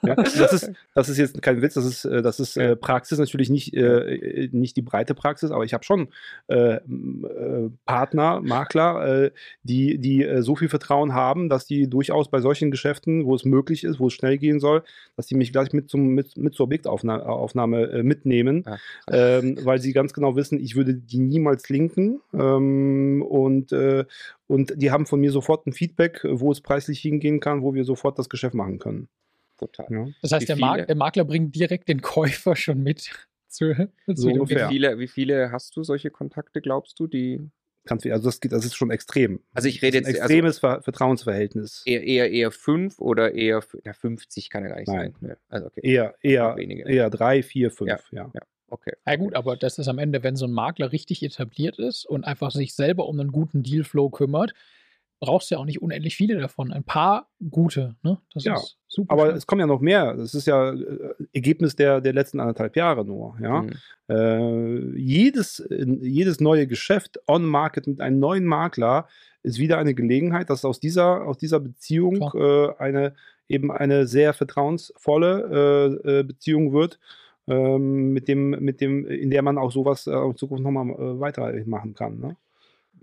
Ja, 0.04 0.16
das, 0.16 0.54
ist, 0.54 0.72
das 0.96 1.10
ist 1.10 1.18
jetzt 1.18 1.42
kein 1.42 1.62
Witz, 1.62 1.76
das 1.76 1.86
ist, 1.86 2.06
äh, 2.06 2.22
das 2.22 2.40
ist 2.40 2.56
Ja. 2.56 2.72
äh, 2.72 2.76
Praxis, 2.76 3.20
natürlich 3.20 3.50
nicht, 3.50 3.74
äh, 3.76 4.50
nicht 4.52 4.76
die 4.78 4.82
breite 4.82 5.14
Praxis, 5.14 5.52
aber 5.52 5.64
ich 5.64 5.74
habe 5.74 5.84
schon 5.84 6.10
äh, 6.48 6.76
äh, 6.76 7.70
Partner, 7.86 8.42
Makler, 8.42 9.26
äh, 9.26 9.32
die, 9.64 9.98
die 10.00 10.28
so 10.42 10.56
viel 10.56 10.70
Vertrauen 10.70 11.14
haben, 11.14 11.50
dass 11.50 11.66
die 11.66 11.88
durchaus 11.90 12.30
bei 12.30 12.40
solchen 12.42 12.72
Geschäften, 12.72 13.26
wo 13.26 13.36
es 13.36 13.46
möglich 13.46 13.84
ist, 13.84 14.00
wo 14.00 14.08
es 14.08 14.14
schnell 14.14 14.38
gehen 14.38 14.60
soll, 14.60 14.84
dass 15.16 15.28
die 15.28 15.36
mich 15.36 15.52
gleich 15.52 15.72
mit, 15.74 15.90
zum, 15.90 16.10
mit, 16.10 16.38
mit 16.38 16.54
zur 16.54 16.66
Objektaufnahme 16.66 17.26
Aufnahme, 17.26 17.90
äh, 17.92 18.04
mitnehmen, 18.04 18.64
Ah, 18.66 18.78
ähm, 19.12 19.58
weil 19.64 19.80
sie 19.80 19.94
ganz 19.94 20.14
genau 20.14 20.36
wissen, 20.36 20.60
ich 20.60 20.76
würde 20.76 20.94
die 20.96 21.20
niemals 21.20 21.70
linken 21.70 22.22
ähm, 22.34 23.22
und, 23.32 23.72
äh, 23.72 24.06
und 24.48 24.74
die 24.76 24.92
haben 24.92 25.06
von 25.06 25.20
mir 25.20 25.32
sofort 25.32 25.66
ein 25.66 25.74
Feedback, 25.74 26.22
wo 26.24 26.52
es 26.52 26.62
preislich 26.62 27.00
hingehen 27.00 27.40
kann, 27.40 27.62
wo 27.62 27.74
wir 27.74 27.86
sofort 27.86 28.20
das 28.20 28.30
Geschäft 28.30 28.54
machen 28.54 28.78
können. 28.80 29.08
Total. 29.58 29.88
Ja. 29.90 30.08
Das 30.22 30.32
heißt, 30.32 30.50
der? 30.50 30.58
Mak 30.58 30.88
der 30.88 30.96
Makler 30.96 31.24
bringt 31.24 31.56
direkt 31.56 31.88
den 31.88 32.02
Käufer 32.02 32.56
schon 32.56 32.84
mit. 32.84 33.12
Zu, 33.48 33.74
So 34.08 34.30
ungefähr. 34.30 34.70
Wie 34.70 34.74
viele, 34.74 34.98
wie 35.00 35.08
viele 35.08 35.52
hast 35.52 35.76
du 35.76 35.84
solche 35.84 36.10
Kontakte, 36.10 36.62
glaubst 36.62 37.00
du, 37.00 37.08
die 37.08 37.50
Ganz 37.86 38.04
viel. 38.04 38.12
Also 38.14 38.26
das, 38.26 38.40
geht, 38.40 38.52
das 38.52 38.64
ist 38.64 38.76
schon 38.76 38.92
extrem. 38.92 39.40
Also 39.54 39.68
ich 39.68 39.82
rede 39.82 39.98
jetzt- 39.98 40.08
ein 40.08 40.16
extremes 40.16 40.60
Ver 40.60 40.82
Vertrauensverhältnis. 40.84 41.82
eher, 41.86 42.04
eher, 42.04 42.32
eher 42.32 42.52
fünf 42.52 43.00
oder 43.00 43.34
eher 43.34 43.62
na, 43.84 43.94
50 43.94 44.50
kann 44.52 44.64
ja 44.64 44.70
gar 44.70 44.78
nicht 44.78 44.88
Nein. 44.88 45.14
sein. 45.20 45.30
Ne? 45.30 45.38
Also 45.50 45.66
okay. 45.68 45.82
Eher, 45.84 46.16
eher, 46.22 46.56
weniger. 46.58 46.86
eher 46.86 47.10
drei, 47.10 47.42
vier, 47.44 47.72
fünf. 47.72 47.90
Ja. 48.12 48.30
Ja. 48.34 48.42
Okay. 48.72 48.94
Ja 49.06 49.16
gut, 49.16 49.36
aber 49.36 49.56
das 49.56 49.78
ist 49.78 49.88
am 49.88 50.00
Ende, 50.00 50.24
wenn 50.24 50.36
so 50.36 50.46
ein 50.46 50.52
Makler 50.52 50.92
richtig 50.92 51.24
etabliert 51.24 51.78
ist 51.78 52.06
und 52.06 52.26
einfach 52.26 52.52
sich 52.52 52.74
selber 52.74 53.08
um 53.08 53.20
einen 53.20 53.32
guten 53.32 53.64
Dealflow 53.64 54.10
kümmert, 54.10 54.54
brauchst 55.20 55.52
du 55.52 55.56
ja 55.56 55.60
auch 55.60 55.66
nicht 55.66 55.82
unendlich 55.82 56.16
viele 56.16 56.40
davon. 56.40 56.74
Ein 56.74 56.84
paar 56.84 57.30
gute, 57.50 57.96
ne? 58.02 58.18
Das 58.34 58.44
Ja, 58.44 58.56
ist 58.56 58.78
super. 58.88 59.14
Aber 59.14 59.28
schön. 59.28 59.36
es 59.36 59.46
kommen 59.46 59.60
ja 59.62 59.68
noch 59.68 59.80
mehr. 59.80 60.16
Das 60.16 60.34
ist 60.34 60.48
ja 60.48 60.74
äh, 60.74 61.14
Ergebnis 61.32 61.76
der, 61.76 62.02
der 62.02 62.14
letzten 62.14 62.40
anderthalb 62.40 62.76
Jahre 62.76 63.06
nur. 63.06 63.38
Ja? 63.40 63.62
Mhm. 63.62 63.72
Äh, 64.10 64.98
jedes, 64.98 65.64
jedes 65.70 66.40
neue 66.40 66.66
Geschäft 66.66 67.20
on-Market 67.28 67.86
mit 67.86 68.02
einem 68.02 68.20
neuen 68.20 68.46
Makler 68.46 69.08
ist 69.44 69.60
wieder 69.60 69.78
eine 69.78 69.94
Gelegenheit, 69.94 70.50
dass 70.50 70.66
aus 70.66 70.80
dieser, 70.80 71.26
aus 71.28 71.38
dieser 71.38 71.60
Beziehung 71.60 72.32
äh, 72.34 72.70
eine 72.80 73.14
eben 73.48 73.72
eine 73.72 74.08
sehr 74.08 74.34
vertrauensvolle 74.34 76.00
äh, 76.06 76.20
äh, 76.20 76.24
Beziehung 76.24 76.74
wird, 76.74 77.00
ähm, 77.48 78.14
mit 78.14 78.28
dem, 78.28 78.52
mit 78.52 78.82
dem, 78.82 79.06
in 79.06 79.30
der 79.30 79.42
man 79.42 79.58
auch 79.58 79.72
sowas 79.72 80.08
äh, 80.08 80.12
in 80.12 80.36
Zukunft 80.36 80.64
nochmal 80.64 80.90
äh, 80.90 81.20
weitermachen 81.20 81.94
kann. 81.94 82.20
Ne? 82.20 82.38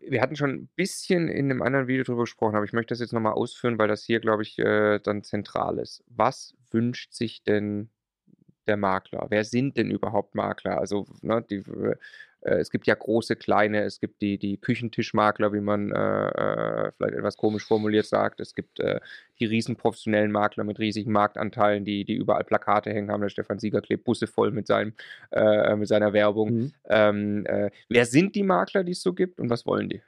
Wir 0.01 0.23
hatten 0.23 0.37
schon 0.37 0.51
ein 0.51 0.69
bisschen 0.77 1.29
in 1.29 1.51
einem 1.51 1.63
anderen 1.63 1.89
Video 1.89 2.05
drüber 2.05 2.23
gesprochen, 2.23 2.57
aber 2.57 2.65
ich 2.65 2.73
möchte 2.73 2.93
das 2.93 3.01
jetzt 3.01 3.13
nochmal 3.13 3.33
ausführen, 3.33 3.79
weil 3.79 3.89
das 3.89 4.05
hier, 4.05 4.21
glaube 4.21 4.43
ich, 4.43 4.59
äh, 4.59 5.01
dann 5.01 5.23
zentral 5.23 5.79
ist. 5.79 6.05
Was 6.09 6.55
wünscht 6.71 7.13
sich 7.13 7.43
denn 7.43 7.91
der 8.67 8.77
Makler? 8.77 9.27
Wer 9.31 9.45
sind 9.45 9.77
denn 9.77 9.91
überhaupt 9.91 10.35
Makler? 10.35 10.79
Also, 10.79 11.07
ne, 11.23 11.45
die, 11.49 11.57
äh, 11.57 11.97
es 12.57 12.71
gibt 12.71 12.87
ja 12.87 12.95
große, 12.95 13.37
kleine, 13.37 13.83
es 13.85 14.01
gibt 14.01 14.23
die, 14.23 14.39
die 14.39 14.57
Küchentischmakler, 14.57 15.53
wie 15.53 15.61
man 15.61 15.93
äh, 15.93 16.29
äh, 16.29 16.93
vielleicht 16.97 17.15
etwas 17.15 17.37
komisch 17.37 17.65
formuliert 17.65 18.07
sagt. 18.07 18.41
Es 18.41 18.55
gibt 18.55 18.81
äh, 18.81 19.01
die 19.41 19.47
riesen 19.47 19.77
professionellen 19.77 20.33
Makler 20.33 20.65
mit 20.65 20.79
riesigen 20.79 21.13
Marktanteilen, 21.13 21.85
die, 21.85 22.05
die 22.05 22.15
überall 22.15 22.45
Plakate 22.45 22.91
hängen 22.91 23.11
haben. 23.11 23.23
Der 23.23 23.29
Stefan 23.29 23.59
Sieger 23.59 23.81
klebt 23.81 24.05
Busse 24.05 24.27
voll 24.27 24.51
mit, 24.51 24.67
seinem, 24.67 24.93
äh, 25.31 25.77
mit 25.77 25.89
seiner 25.89 26.13
Werbung. 26.13 26.51
Mhm. 26.51 26.73
Ähm, 26.89 27.47
äh, 27.47 27.71
wer 27.89 28.07
sind 28.07 28.35
die 28.35 28.43
Makler, 28.43 28.85
die 28.85 28.93
es 28.93 29.03
so 29.03 29.13
gibt 29.13 29.41
und 29.41 29.51
was 29.51 29.67
wollen 29.67 29.89
die? 29.89 30.03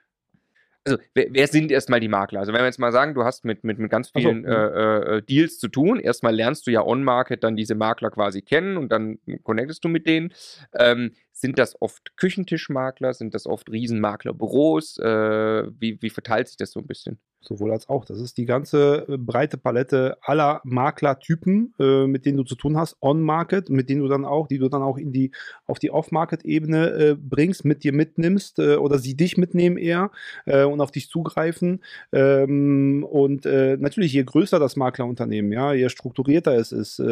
Also, 0.85 0.99
wer, 1.15 1.27
wer 1.31 1.47
sind 1.47 1.71
erstmal 1.71 2.01
die 2.01 2.09
Makler? 2.09 2.41
Also, 2.41 2.53
wenn 2.53 2.61
wir 2.61 2.67
jetzt 2.67 2.79
mal 2.79 2.93
sagen, 2.93 3.15
du 3.15 3.25
hast 3.25 3.45
mit, 3.45 3.65
mit, 3.65 3.79
mit 3.79 3.91
ganz 3.91 4.09
Ach 4.09 4.13
so, 4.15 4.21
vielen 4.21 4.43
mhm. 4.43 4.49
äh, 4.49 5.17
äh, 5.17 5.23
Deals 5.23 5.59
zu 5.59 5.69
tun. 5.69 6.01
Erstmal 6.01 6.35
lernst 6.35 6.67
du 6.67 6.71
ja 6.71 6.83
on-market 6.83 7.45
dann 7.45 7.57
diese 7.57 7.75
Makler 7.75 8.11
quasi 8.11 8.43
kennen 8.43 8.77
und 8.77 8.91
dann 8.91 9.19
connectest 9.43 9.85
du 9.85 9.89
mit 9.89 10.07
denen. 10.07 10.33
Ähm, 10.79 11.13
sind 11.33 11.59
das 11.59 11.81
oft 11.81 12.17
Küchentischmakler? 12.17 13.13
Sind 13.15 13.35
das 13.35 13.47
oft 13.47 13.71
Riesenmaklerbüros? 13.71 14.99
Äh, 14.99 15.65
wie, 15.79 16.01
wie 16.01 16.11
verteilt 16.11 16.49
sich 16.49 16.57
das 16.57 16.71
so 16.71 16.81
ein 16.81 16.87
bisschen? 16.87 17.19
Sowohl 17.43 17.73
als 17.73 17.89
auch. 17.89 18.05
Das 18.05 18.21
ist 18.21 18.37
die 18.37 18.45
ganze 18.45 19.07
äh, 19.09 19.17
breite 19.17 19.57
Palette 19.57 20.19
aller 20.21 20.61
Maklertypen, 20.65 21.73
äh, 21.79 22.07
mit 22.07 22.27
denen 22.27 22.37
du 22.37 22.45
zu 22.45 22.55
tun 22.55 22.77
hast, 22.77 22.99
on-market, 23.01 23.71
mit 23.71 23.89
denen 23.89 24.03
du 24.03 24.09
dann 24.09 24.27
auch, 24.27 24.47
die 24.47 24.59
du 24.59 24.69
dann 24.69 24.83
auch 24.83 24.99
in 24.99 25.11
die, 25.11 25.31
auf 25.67 25.79
die 25.79 25.91
off-market-Ebene 25.91 26.91
äh, 26.91 27.17
bringst, 27.19 27.65
mit 27.65 27.83
dir 27.83 27.95
mitnimmst 27.95 28.59
äh, 28.59 28.77
oder 28.77 28.99
sie 28.99 29.17
dich 29.17 29.39
mitnehmen 29.39 29.79
eher 29.79 30.11
äh, 30.45 30.65
und 30.65 30.83
auf 30.83 30.91
dich 30.91 31.09
zugreifen. 31.09 31.83
Ähm, 32.13 33.07
und 33.09 33.47
äh, 33.47 33.79
natürlich, 33.79 34.13
je 34.13 34.23
größer 34.23 34.59
das 34.59 34.77
Maklerunternehmen, 34.77 35.51
ja, 35.51 35.73
je 35.73 35.89
strukturierter 35.89 36.55
es 36.55 36.73
ist, 36.73 37.03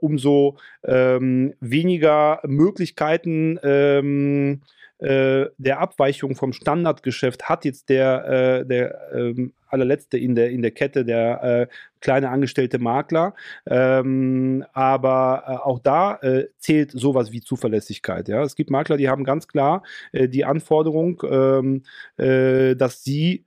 umso 0.00 0.56
ähm, 0.84 1.54
weniger 1.60 2.40
Möglichkeiten 2.46 3.58
ähm, 3.62 4.62
äh, 5.00 5.46
der 5.56 5.80
Abweichung 5.80 6.34
vom 6.34 6.52
Standardgeschäft 6.52 7.48
hat 7.48 7.64
jetzt 7.64 7.88
der, 7.88 8.60
äh, 8.60 8.66
der 8.66 9.12
ähm, 9.14 9.52
allerletzte 9.66 10.18
in 10.18 10.34
der, 10.34 10.50
in 10.50 10.62
der 10.62 10.72
Kette, 10.72 11.04
der 11.04 11.42
äh, 11.42 11.66
kleine 12.00 12.30
angestellte 12.30 12.78
Makler. 12.78 13.34
Ähm, 13.66 14.64
aber 14.72 15.44
äh, 15.46 15.50
auch 15.52 15.78
da 15.78 16.16
äh, 16.16 16.48
zählt 16.58 16.92
sowas 16.92 17.32
wie 17.32 17.40
Zuverlässigkeit. 17.40 18.28
Ja? 18.28 18.42
Es 18.42 18.56
gibt 18.56 18.70
Makler, 18.70 18.96
die 18.96 19.08
haben 19.08 19.24
ganz 19.24 19.48
klar 19.48 19.82
äh, 20.12 20.28
die 20.28 20.44
Anforderung, 20.44 21.22
ähm, 21.28 21.82
äh, 22.16 22.76
dass 22.76 23.02
sie, 23.02 23.46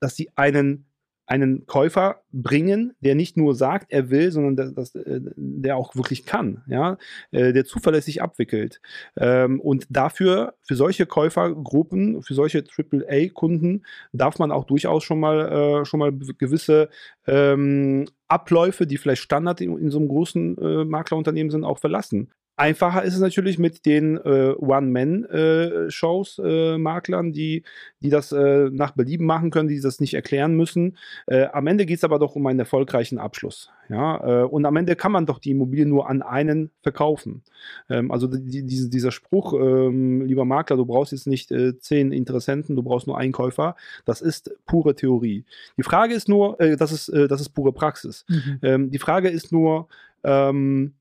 dass 0.00 0.16
sie 0.16 0.30
einen 0.34 0.89
einen 1.30 1.64
Käufer 1.66 2.22
bringen, 2.32 2.92
der 2.98 3.14
nicht 3.14 3.36
nur 3.36 3.54
sagt, 3.54 3.92
er 3.92 4.10
will, 4.10 4.32
sondern 4.32 4.56
der, 4.56 4.72
das, 4.72 4.96
äh, 4.96 5.20
der 5.36 5.76
auch 5.76 5.94
wirklich 5.94 6.26
kann, 6.26 6.64
ja, 6.66 6.98
äh, 7.30 7.52
der 7.52 7.64
zuverlässig 7.64 8.20
abwickelt. 8.20 8.80
Ähm, 9.16 9.60
und 9.60 9.86
dafür, 9.90 10.54
für 10.62 10.74
solche 10.74 11.06
Käufergruppen, 11.06 12.22
für 12.22 12.34
solche 12.34 12.64
AAA-Kunden, 12.64 13.84
darf 14.12 14.40
man 14.40 14.50
auch 14.50 14.64
durchaus 14.64 15.04
schon 15.04 15.20
mal, 15.20 15.82
äh, 15.82 15.84
schon 15.84 16.00
mal 16.00 16.12
gewisse 16.12 16.88
ähm, 17.28 18.06
Abläufe, 18.26 18.88
die 18.88 18.96
vielleicht 18.96 19.22
Standard 19.22 19.60
in, 19.60 19.78
in 19.78 19.90
so 19.90 19.98
einem 19.98 20.08
großen 20.08 20.88
Maklerunternehmen 20.88 21.50
sind, 21.50 21.64
auch 21.64 21.78
verlassen. 21.78 22.30
Einfacher 22.60 23.02
ist 23.04 23.14
es 23.14 23.20
natürlich 23.20 23.58
mit 23.58 23.86
den 23.86 24.18
äh, 24.18 24.52
One-Man-Shows, 24.52 26.42
äh, 26.44 26.76
Maklern, 26.76 27.32
die, 27.32 27.62
die 28.02 28.10
das 28.10 28.32
äh, 28.32 28.68
nach 28.70 28.90
Belieben 28.90 29.24
machen 29.24 29.50
können, 29.50 29.70
die 29.70 29.80
das 29.80 29.98
nicht 29.98 30.12
erklären 30.12 30.54
müssen. 30.54 30.98
Äh, 31.26 31.46
am 31.46 31.66
Ende 31.66 31.86
geht 31.86 31.96
es 31.96 32.04
aber 32.04 32.18
doch 32.18 32.36
um 32.36 32.46
einen 32.46 32.58
erfolgreichen 32.58 33.16
Abschluss. 33.16 33.70
Ja? 33.88 34.42
Äh, 34.42 34.44
und 34.44 34.66
am 34.66 34.76
Ende 34.76 34.94
kann 34.94 35.10
man 35.10 35.24
doch 35.24 35.38
die 35.38 35.52
Immobilie 35.52 35.86
nur 35.86 36.10
an 36.10 36.20
einen 36.20 36.70
verkaufen. 36.82 37.44
Ähm, 37.88 38.10
also 38.10 38.26
die, 38.26 38.66
diese, 38.66 38.90
dieser 38.90 39.10
Spruch, 39.10 39.54
ähm, 39.54 40.20
lieber 40.20 40.44
Makler, 40.44 40.76
du 40.76 40.84
brauchst 40.84 41.12
jetzt 41.12 41.26
nicht 41.26 41.50
äh, 41.52 41.78
zehn 41.78 42.12
Interessenten, 42.12 42.76
du 42.76 42.82
brauchst 42.82 43.06
nur 43.06 43.16
einen 43.16 43.32
Käufer, 43.32 43.74
das 44.04 44.20
ist 44.20 44.54
pure 44.66 44.94
Theorie. 44.94 45.46
Die 45.78 45.82
Frage 45.82 46.12
ist 46.12 46.28
nur, 46.28 46.60
äh, 46.60 46.76
das, 46.76 46.92
ist, 46.92 47.08
äh, 47.08 47.26
das 47.26 47.40
ist 47.40 47.54
pure 47.54 47.72
Praxis. 47.72 48.26
Mhm. 48.28 48.58
Ähm, 48.60 48.90
die 48.90 48.98
Frage 48.98 49.30
ist 49.30 49.50
nur, 49.50 49.88
ähm, 50.24 50.92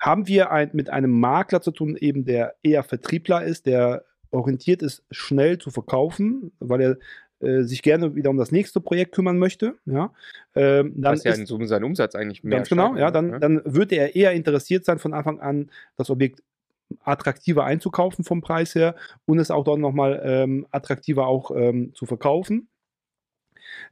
haben 0.00 0.26
wir 0.26 0.50
ein, 0.50 0.70
mit 0.72 0.90
einem 0.90 1.10
Makler 1.10 1.60
zu 1.60 1.70
tun, 1.70 1.96
eben 1.96 2.24
der 2.24 2.54
eher 2.62 2.82
Vertriebler 2.82 3.44
ist, 3.44 3.66
der 3.66 4.04
orientiert 4.30 4.82
ist, 4.82 5.04
schnell 5.10 5.58
zu 5.58 5.70
verkaufen, 5.70 6.52
weil 6.58 6.80
er 6.80 6.96
äh, 7.40 7.62
sich 7.62 7.82
gerne 7.82 8.14
wieder 8.14 8.30
um 8.30 8.38
das 8.38 8.52
nächste 8.52 8.80
Projekt 8.80 9.12
kümmern 9.14 9.38
möchte. 9.38 9.76
Ja, 9.84 10.12
ähm, 10.54 10.94
dann 10.96 11.14
Was 11.14 11.24
ja 11.24 11.32
ist, 11.32 11.50
in 11.50 11.66
seinen 11.66 11.84
Umsatz 11.84 12.14
eigentlich 12.14 12.42
mehr 12.42 12.58
ganz 12.58 12.68
genau, 12.68 12.92
steigert, 12.94 13.00
ja, 13.00 13.10
dann, 13.10 13.30
ne? 13.30 13.40
dann 13.40 13.62
würde 13.64 13.96
er 13.96 14.16
eher 14.16 14.32
interessiert 14.32 14.84
sein, 14.84 14.98
von 14.98 15.12
Anfang 15.12 15.40
an 15.40 15.70
das 15.96 16.10
Objekt 16.10 16.42
attraktiver 17.04 17.64
einzukaufen 17.64 18.24
vom 18.24 18.40
Preis 18.40 18.74
her 18.74 18.96
und 19.24 19.38
es 19.38 19.50
auch 19.50 19.64
dort 19.64 19.78
nochmal 19.78 20.20
ähm, 20.24 20.66
attraktiver 20.70 21.26
auch 21.26 21.50
ähm, 21.54 21.92
zu 21.94 22.06
verkaufen. 22.06 22.68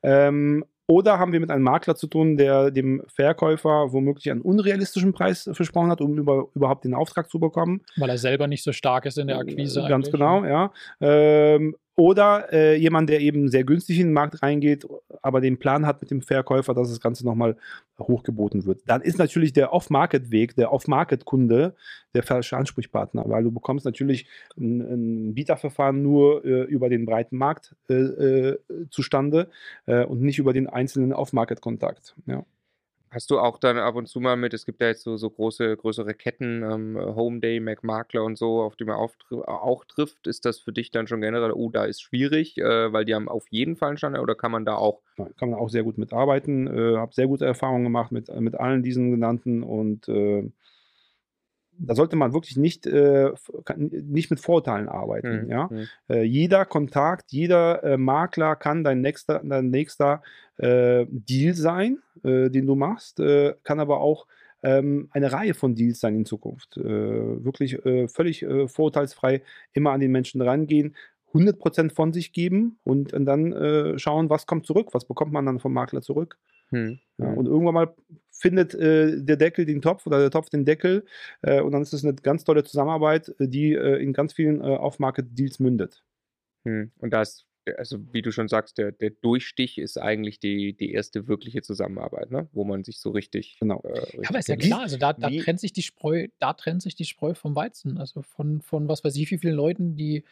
Ähm, 0.03 0.65
oder 0.91 1.19
haben 1.19 1.33
wir 1.33 1.41
mit 1.41 1.51
einem 1.51 1.65
Makler 1.65 1.97
zu 1.97 2.07
tun, 2.07 2.39
der 2.39 2.71
dem 2.71 3.03
Verkäufer 3.09 3.93
womöglich 3.93 4.31
einen 4.31 4.41
unrealistischen 4.41 5.13
Preis 5.13 5.49
versprochen 5.53 5.91
hat, 5.91 6.01
um 6.01 6.17
über, 6.17 6.49
überhaupt 6.55 6.85
den 6.85 6.95
Auftrag 6.95 7.31
zu 7.31 7.39
bekommen? 7.39 7.83
Weil 7.97 8.09
er 8.09 8.19
selber 8.19 8.47
nicht 8.47 8.65
so 8.65 8.73
stark 8.73 9.05
ist 9.05 9.19
in 9.19 9.27
der 9.27 9.39
Akquise. 9.39 9.81
Ganz 9.81 10.09
eigentlich. 10.09 10.13
genau, 10.13 10.45
ja. 10.47 10.73
Ähm, 11.01 11.77
oder 11.99 12.53
äh, 12.53 12.77
jemand, 12.77 13.11
der 13.11 13.19
eben 13.19 13.49
sehr 13.49 13.65
günstig 13.65 13.99
in 13.99 14.07
den 14.07 14.13
Markt 14.13 14.41
reingeht, 14.41 14.87
aber 15.21 15.41
den 15.41 15.59
Plan 15.59 15.85
hat 15.85 16.01
mit 16.01 16.13
dem 16.13 16.23
Verkäufer, 16.23 16.73
dass 16.73 16.91
das 16.91 17.01
Ganze 17.01 17.27
nochmal 17.27 17.57
hochgeboten 17.99 18.67
wird. 18.67 18.83
Dann 18.87 19.03
ist 19.03 19.19
natürlich 19.19 19.53
der 19.53 19.73
Off-Market-Weg, 19.73 20.55
der 20.55 20.73
Off-Market-Kunde 20.73 21.75
der 22.15 22.23
falsche 22.23 22.57
Ansprechpartner, 22.57 23.25
weil 23.27 23.43
du 23.43 23.51
bekommst 23.51 23.85
natürlich 23.85 24.29
ein, 24.57 24.81
ein 24.81 25.35
Bieterverfahren 25.35 26.01
nur 26.01 26.45
äh, 26.45 26.63
über 26.63 26.89
den 26.89 27.05
breiten 27.05 27.37
Markt 27.37 27.75
äh, 27.91 27.95
äh 27.95 28.59
zustande 28.91 29.51
äh, 29.87 30.05
und 30.05 30.23
nicht 30.23 30.39
über 30.39 30.53
den 30.53 30.69
einzelnen 30.69 31.13
Off-Market-Kontakt. 31.13 32.15
Ja. 32.27 32.45
Hast 33.11 33.31
du 33.31 33.39
auch 33.39 33.59
dann 33.59 33.79
ab 33.79 33.95
und 33.95 34.07
zu 34.07 34.21
mal 34.21 34.37
mit, 34.37 34.53
es 34.53 34.67
gibt 34.67 34.83
ja 34.83 34.89
jetzt 34.89 35.03
so, 35.03 35.17
so 35.17 35.31
große, 35.31 35.77
größere 35.79 36.13
Ketten, 36.13 36.63
ähm, 36.63 36.99
Home 36.99 37.41
Day, 37.41 37.59
McMakler 37.59 38.23
und 38.23 38.37
so, 38.37 38.61
auf 38.61 38.77
die 38.77 38.85
man 38.85 38.97
auch, 38.97 39.13
auch 39.31 39.85
trifft, 39.87 40.27
ist 40.27 40.45
das 40.45 40.59
für 40.59 40.73
dich 40.73 40.91
dann 40.91 41.07
schon 41.07 41.23
generell, 41.23 41.53
oh, 41.53 41.71
da 41.71 41.85
ist 41.87 42.03
schwierig, 42.03 42.59
äh, 42.59 42.93
weil 42.93 43.07
die 43.07 43.15
haben 43.15 43.29
auf 43.29 43.49
jeden 43.49 43.77
Fall 43.77 43.91
einen 43.91 43.99
Standard 43.99 44.23
oder 44.23 44.35
kann 44.35 44.53
man 44.53 44.67
da 44.67 44.75
auch? 44.77 45.01
Kann 45.39 45.51
man 45.51 45.59
auch 45.59 45.71
sehr 45.71 45.85
gut 45.85 45.97
mitarbeiten, 45.97 46.67
äh, 46.67 46.97
habe 46.99 47.15
sehr 47.15 47.27
gute 47.27 47.47
Erfahrungen 47.47 47.85
gemacht 47.85 48.13
mit, 48.13 48.29
mit 48.41 48.55
allen 48.57 48.83
diesen 48.83 49.11
genannten 49.11 49.63
und 49.63 50.07
äh, 50.09 50.51
da 51.79 51.95
sollte 51.95 52.17
man 52.17 52.33
wirklich 52.33 52.57
nicht, 52.57 52.87
äh, 52.87 53.31
nicht 53.79 54.31
mit 54.31 54.41
Vorurteilen 54.41 54.89
arbeiten. 54.89 55.45
Mhm. 55.45 55.51
Ja? 55.51 55.69
Mhm. 55.71 55.87
Äh, 56.09 56.23
jeder 56.23 56.65
Kontakt, 56.65 57.33
jeder 57.33 57.83
äh, 57.85 57.97
Makler 57.97 58.57
kann 58.57 58.85
dein 58.85 59.01
nächster, 59.01 59.41
dein 59.45 59.71
nächster 59.71 60.23
äh, 60.57 61.07
Deal 61.09 61.55
sein, 61.55 61.99
äh, 62.25 62.51
den 62.51 62.67
du 62.67 62.75
machst, 62.75 63.21
äh, 63.21 63.55
kann 63.63 63.81
aber 63.81 64.01
auch 64.01 64.27
ähm, 64.63 65.09
eine 65.13 65.33
Reihe 65.33 65.55
von 65.55 65.75
Deals 65.77 66.01
sein 66.01 66.17
in 66.17 66.25
Zukunft. 66.25 66.77
wirklich 66.77 67.79
völlig 68.09 68.45
vorurteilsfrei 68.67 69.43
immer 69.73 69.93
an 69.93 70.01
den 70.01 70.11
Menschen 70.11 70.43
rangehen. 70.43 70.97
100% 71.33 71.95
von 71.95 72.13
sich 72.13 72.33
geben 72.33 72.79
und, 72.83 73.13
und 73.13 73.25
dann 73.25 73.99
schauen, 73.99 74.31
was 74.31 74.47
kommt 74.47 74.67
zurück, 74.67 74.89
was 74.93 75.05
bekommt 75.05 75.33
man 75.33 75.47
dann 75.47 75.61
vom 75.61 75.73
Makler 75.73 76.03
zurück. 76.03 76.39
Hm. 76.71 76.99
Ja, 77.19 77.33
und 77.33 77.47
irgendwann 77.47 77.75
mal 77.75 77.95
findet 78.31 78.75
äh, 78.75 79.21
der 79.23 79.37
Deckel 79.37 79.67
den 79.67 79.83
Topf 79.83 80.07
oder 80.07 80.21
der 80.21 80.31
Topf 80.31 80.49
den 80.49 80.65
Deckel 80.65 81.05
äh, 81.43 81.61
und 81.61 81.73
dann 81.73 81.83
ist 81.83 81.93
es 81.93 82.05
eine 82.05 82.15
ganz 82.15 82.45
tolle 82.45 82.63
Zusammenarbeit, 82.65 83.35
äh, 83.41 83.49
die 83.49 83.73
äh, 83.73 84.01
in 84.03 84.13
ganz 84.13 84.33
vielen 84.33 84.61
äh, 84.61 84.65
Off-Market-Deals 84.65 85.59
mündet. 85.59 86.05
Hm. 86.65 86.93
Und 86.99 87.13
das, 87.13 87.47
also 87.77 87.99
wie 88.13 88.23
du 88.23 88.31
schon 88.31 88.49
sagst, 88.49 88.79
der, 88.79 88.93
der 88.93 89.11
Durchstich 89.11 89.79
ist 89.79 89.99
eigentlich 89.99 90.39
die, 90.39 90.75
die 90.75 90.93
erste 90.93 91.27
wirkliche 91.27 91.63
Zusammenarbeit, 91.63 92.31
ne? 92.31 92.49
wo 92.53 92.65
man 92.65 92.85
sich 92.85 93.01
so 93.01 93.11
richtig. 93.11 93.57
Genau. 93.61 93.81
Äh, 93.83 93.99
richtig 93.99 94.21
ja, 94.23 94.29
aber 94.29 94.39
ist 94.39 94.49
ja 94.49 94.57
klar, 94.57 94.81
also 94.83 94.97
da, 94.97 95.13
da 95.13 95.31
trennt 95.31 95.61
sich 95.61 95.73
die 95.73 95.83
Spreu, 95.83 96.29
da 96.39 96.53
trennt 96.53 96.83
sich 96.83 96.95
die 96.95 97.05
Spreu 97.05 97.35
vom 97.35 97.57
Weizen. 97.57 97.99
Also 97.99 98.23
von, 98.23 98.63
von 98.63 98.89
was 98.89 99.03
weiß 99.03 99.17
ich, 99.17 99.31
wie 99.31 99.39
vielen 99.39 99.57
Leuten, 99.57 99.97
die 99.97 100.25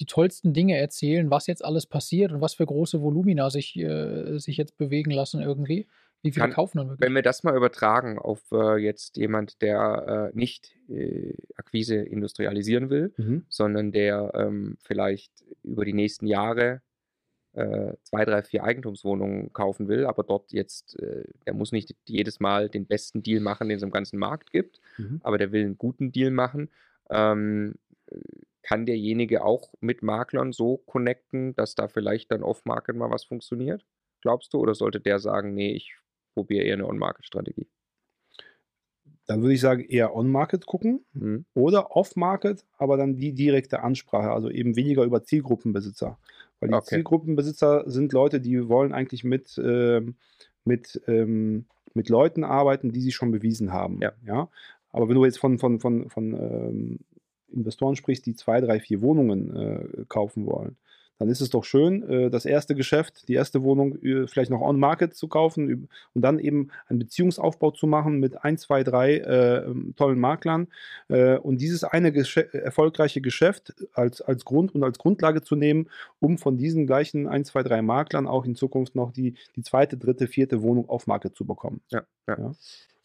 die 0.00 0.06
tollsten 0.06 0.52
Dinge 0.52 0.76
erzählen, 0.76 1.30
was 1.30 1.46
jetzt 1.46 1.64
alles 1.64 1.86
passiert 1.86 2.32
und 2.32 2.40
was 2.40 2.54
für 2.54 2.66
große 2.66 3.00
Volumina 3.00 3.50
sich, 3.50 3.76
äh, 3.76 4.38
sich 4.38 4.56
jetzt 4.56 4.76
bewegen 4.76 5.10
lassen 5.10 5.40
irgendwie. 5.40 5.86
Wie 6.22 6.32
viele 6.32 6.46
Kann, 6.46 6.52
kaufen 6.52 6.78
dann 6.78 6.88
wirklich? 6.88 7.06
Wenn 7.06 7.14
wir 7.14 7.22
das 7.22 7.44
mal 7.44 7.56
übertragen 7.56 8.18
auf 8.18 8.40
äh, 8.52 8.76
jetzt 8.78 9.16
jemand, 9.16 9.62
der 9.62 10.30
äh, 10.34 10.36
nicht 10.36 10.74
äh, 10.88 11.34
Akquise 11.56 11.96
industrialisieren 11.96 12.90
will, 12.90 13.14
mhm. 13.16 13.44
sondern 13.48 13.92
der 13.92 14.32
ähm, 14.34 14.76
vielleicht 14.82 15.32
über 15.62 15.84
die 15.84 15.92
nächsten 15.92 16.26
Jahre 16.26 16.82
äh, 17.52 17.94
zwei, 18.02 18.24
drei, 18.24 18.42
vier 18.42 18.64
Eigentumswohnungen 18.64 19.52
kaufen 19.52 19.88
will, 19.88 20.04
aber 20.04 20.24
dort 20.24 20.52
jetzt, 20.52 20.98
äh, 21.00 21.24
der 21.46 21.54
muss 21.54 21.72
nicht 21.72 21.94
jedes 22.06 22.40
Mal 22.40 22.68
den 22.68 22.86
besten 22.86 23.22
Deal 23.22 23.40
machen, 23.40 23.68
den 23.68 23.76
es 23.76 23.82
im 23.82 23.90
ganzen 23.90 24.18
Markt 24.18 24.52
gibt, 24.52 24.80
mhm. 24.98 25.20
aber 25.22 25.38
der 25.38 25.52
will 25.52 25.64
einen 25.64 25.78
guten 25.78 26.12
Deal 26.12 26.30
machen. 26.30 26.68
Ähm, 27.08 27.76
kann 28.66 28.84
derjenige 28.84 29.44
auch 29.44 29.74
mit 29.78 30.02
Maklern 30.02 30.52
so 30.52 30.78
connecten, 30.78 31.54
dass 31.54 31.76
da 31.76 31.86
vielleicht 31.86 32.32
dann 32.32 32.42
off-Market 32.42 32.96
mal 32.96 33.12
was 33.12 33.22
funktioniert? 33.22 33.86
Glaubst 34.22 34.52
du? 34.52 34.58
Oder 34.58 34.74
sollte 34.74 34.98
der 34.98 35.20
sagen, 35.20 35.54
nee, 35.54 35.70
ich 35.70 35.94
probiere 36.34 36.64
eher 36.64 36.74
eine 36.74 36.88
On-Market-Strategie? 36.88 37.68
Dann 39.26 39.42
würde 39.42 39.54
ich 39.54 39.60
sagen, 39.60 39.84
eher 39.84 40.16
On-Market 40.16 40.66
gucken 40.66 41.04
mhm. 41.12 41.44
oder 41.54 41.94
Off-Market, 41.94 42.64
aber 42.76 42.96
dann 42.96 43.14
die 43.14 43.34
direkte 43.34 43.84
Ansprache, 43.84 44.32
also 44.32 44.50
eben 44.50 44.74
weniger 44.74 45.04
über 45.04 45.22
Zielgruppenbesitzer. 45.22 46.18
Weil 46.58 46.70
die 46.70 46.74
okay. 46.74 46.86
Zielgruppenbesitzer 46.86 47.88
sind 47.88 48.12
Leute, 48.12 48.40
die 48.40 48.68
wollen 48.68 48.92
eigentlich 48.92 49.22
mit, 49.22 49.56
äh, 49.58 50.02
mit, 50.64 51.00
ähm, 51.06 51.66
mit 51.94 52.08
Leuten 52.08 52.42
arbeiten, 52.42 52.90
die 52.90 53.00
sie 53.00 53.12
schon 53.12 53.30
bewiesen 53.30 53.72
haben. 53.72 54.00
Ja. 54.02 54.12
ja? 54.26 54.48
Aber 54.90 55.08
wenn 55.08 55.14
du 55.14 55.24
jetzt 55.24 55.38
von, 55.38 55.60
von, 55.60 55.78
von, 55.78 56.10
von 56.10 56.32
ähm, 56.34 56.98
Investoren 57.52 57.96
sprichst, 57.96 58.26
die 58.26 58.34
zwei, 58.34 58.60
drei, 58.60 58.80
vier 58.80 59.00
Wohnungen 59.00 59.56
äh, 59.56 60.04
kaufen 60.08 60.46
wollen, 60.46 60.76
dann 61.18 61.28
ist 61.28 61.40
es 61.40 61.50
doch 61.50 61.64
schön, 61.64 62.08
äh, 62.08 62.30
das 62.30 62.44
erste 62.44 62.74
Geschäft, 62.74 63.28
die 63.28 63.34
erste 63.34 63.62
Wohnung 63.62 63.96
äh, 64.02 64.26
vielleicht 64.26 64.50
noch 64.50 64.60
on-market 64.60 65.14
zu 65.14 65.28
kaufen 65.28 65.88
und 66.14 66.22
dann 66.22 66.38
eben 66.38 66.70
einen 66.88 66.98
Beziehungsaufbau 66.98 67.70
zu 67.70 67.86
machen 67.86 68.20
mit 68.20 68.44
ein, 68.44 68.58
zwei, 68.58 68.82
drei 68.82 69.16
äh, 69.16 69.64
ähm, 69.64 69.94
tollen 69.96 70.18
Maklern 70.18 70.68
äh, 71.08 71.36
und 71.38 71.60
dieses 71.60 71.84
eine 71.84 72.12
Gesch 72.12 72.36
erfolgreiche 72.36 73.20
Geschäft 73.20 73.74
als, 73.94 74.20
als 74.20 74.44
Grund 74.44 74.74
und 74.74 74.84
als 74.84 74.98
Grundlage 74.98 75.42
zu 75.42 75.56
nehmen, 75.56 75.88
um 76.20 76.38
von 76.38 76.58
diesen 76.58 76.86
gleichen 76.86 77.26
ein, 77.26 77.44
zwei, 77.44 77.62
drei 77.62 77.82
Maklern 77.82 78.26
auch 78.26 78.44
in 78.44 78.54
Zukunft 78.54 78.94
noch 78.94 79.12
die, 79.12 79.34
die 79.56 79.62
zweite, 79.62 79.96
dritte, 79.96 80.26
vierte 80.26 80.62
Wohnung 80.62 80.88
auf 80.88 81.06
Market 81.06 81.34
zu 81.34 81.46
bekommen. 81.46 81.80
Ja, 81.90 82.02
ja. 82.26 82.38
ja. 82.38 82.52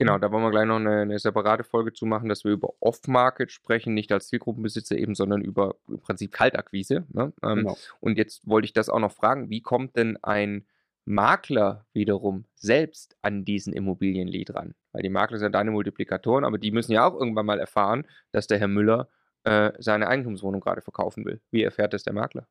Genau, 0.01 0.17
da 0.17 0.31
wollen 0.31 0.43
wir 0.43 0.49
gleich 0.49 0.65
noch 0.65 0.77
eine, 0.77 1.01
eine 1.01 1.19
separate 1.19 1.63
Folge 1.63 1.93
zu 1.93 2.07
machen, 2.07 2.27
dass 2.27 2.43
wir 2.43 2.51
über 2.51 2.73
Off-Market 2.79 3.51
sprechen, 3.51 3.93
nicht 3.93 4.11
als 4.11 4.29
Zielgruppenbesitzer 4.29 4.97
eben, 4.97 5.13
sondern 5.13 5.43
über 5.43 5.75
im 5.87 5.99
Prinzip 5.99 6.31
Kaltakquise. 6.31 7.05
Ne? 7.09 7.31
Ähm, 7.43 7.57
genau. 7.57 7.77
Und 7.99 8.17
jetzt 8.17 8.47
wollte 8.47 8.65
ich 8.65 8.73
das 8.73 8.89
auch 8.89 8.97
noch 8.97 9.11
fragen, 9.11 9.51
wie 9.51 9.61
kommt 9.61 9.95
denn 9.95 10.17
ein 10.23 10.65
Makler 11.05 11.85
wiederum 11.93 12.45
selbst 12.55 13.15
an 13.21 13.45
diesen 13.45 13.73
Immobilienlead 13.73 14.55
ran? 14.55 14.73
Weil 14.91 15.03
die 15.03 15.09
Makler 15.09 15.37
sind 15.37 15.53
deine 15.53 15.69
Multiplikatoren, 15.69 16.45
aber 16.45 16.57
die 16.57 16.71
müssen 16.71 16.93
ja 16.93 17.07
auch 17.07 17.13
irgendwann 17.13 17.45
mal 17.45 17.59
erfahren, 17.59 18.07
dass 18.31 18.47
der 18.47 18.57
Herr 18.57 18.67
Müller 18.67 19.07
äh, 19.43 19.71
seine 19.77 20.07
Eigentumswohnung 20.07 20.61
gerade 20.61 20.81
verkaufen 20.81 21.25
will. 21.25 21.41
Wie 21.51 21.61
erfährt 21.61 21.93
das 21.93 22.01
der 22.01 22.13
Makler? 22.13 22.47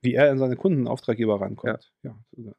Wie 0.00 0.14
er 0.14 0.30
an 0.30 0.38
seine 0.38 0.56
Kunden, 0.56 0.88
Auftraggeber 0.88 1.42
rankommt. 1.42 1.92
Ja. 2.02 2.16
ja 2.38 2.52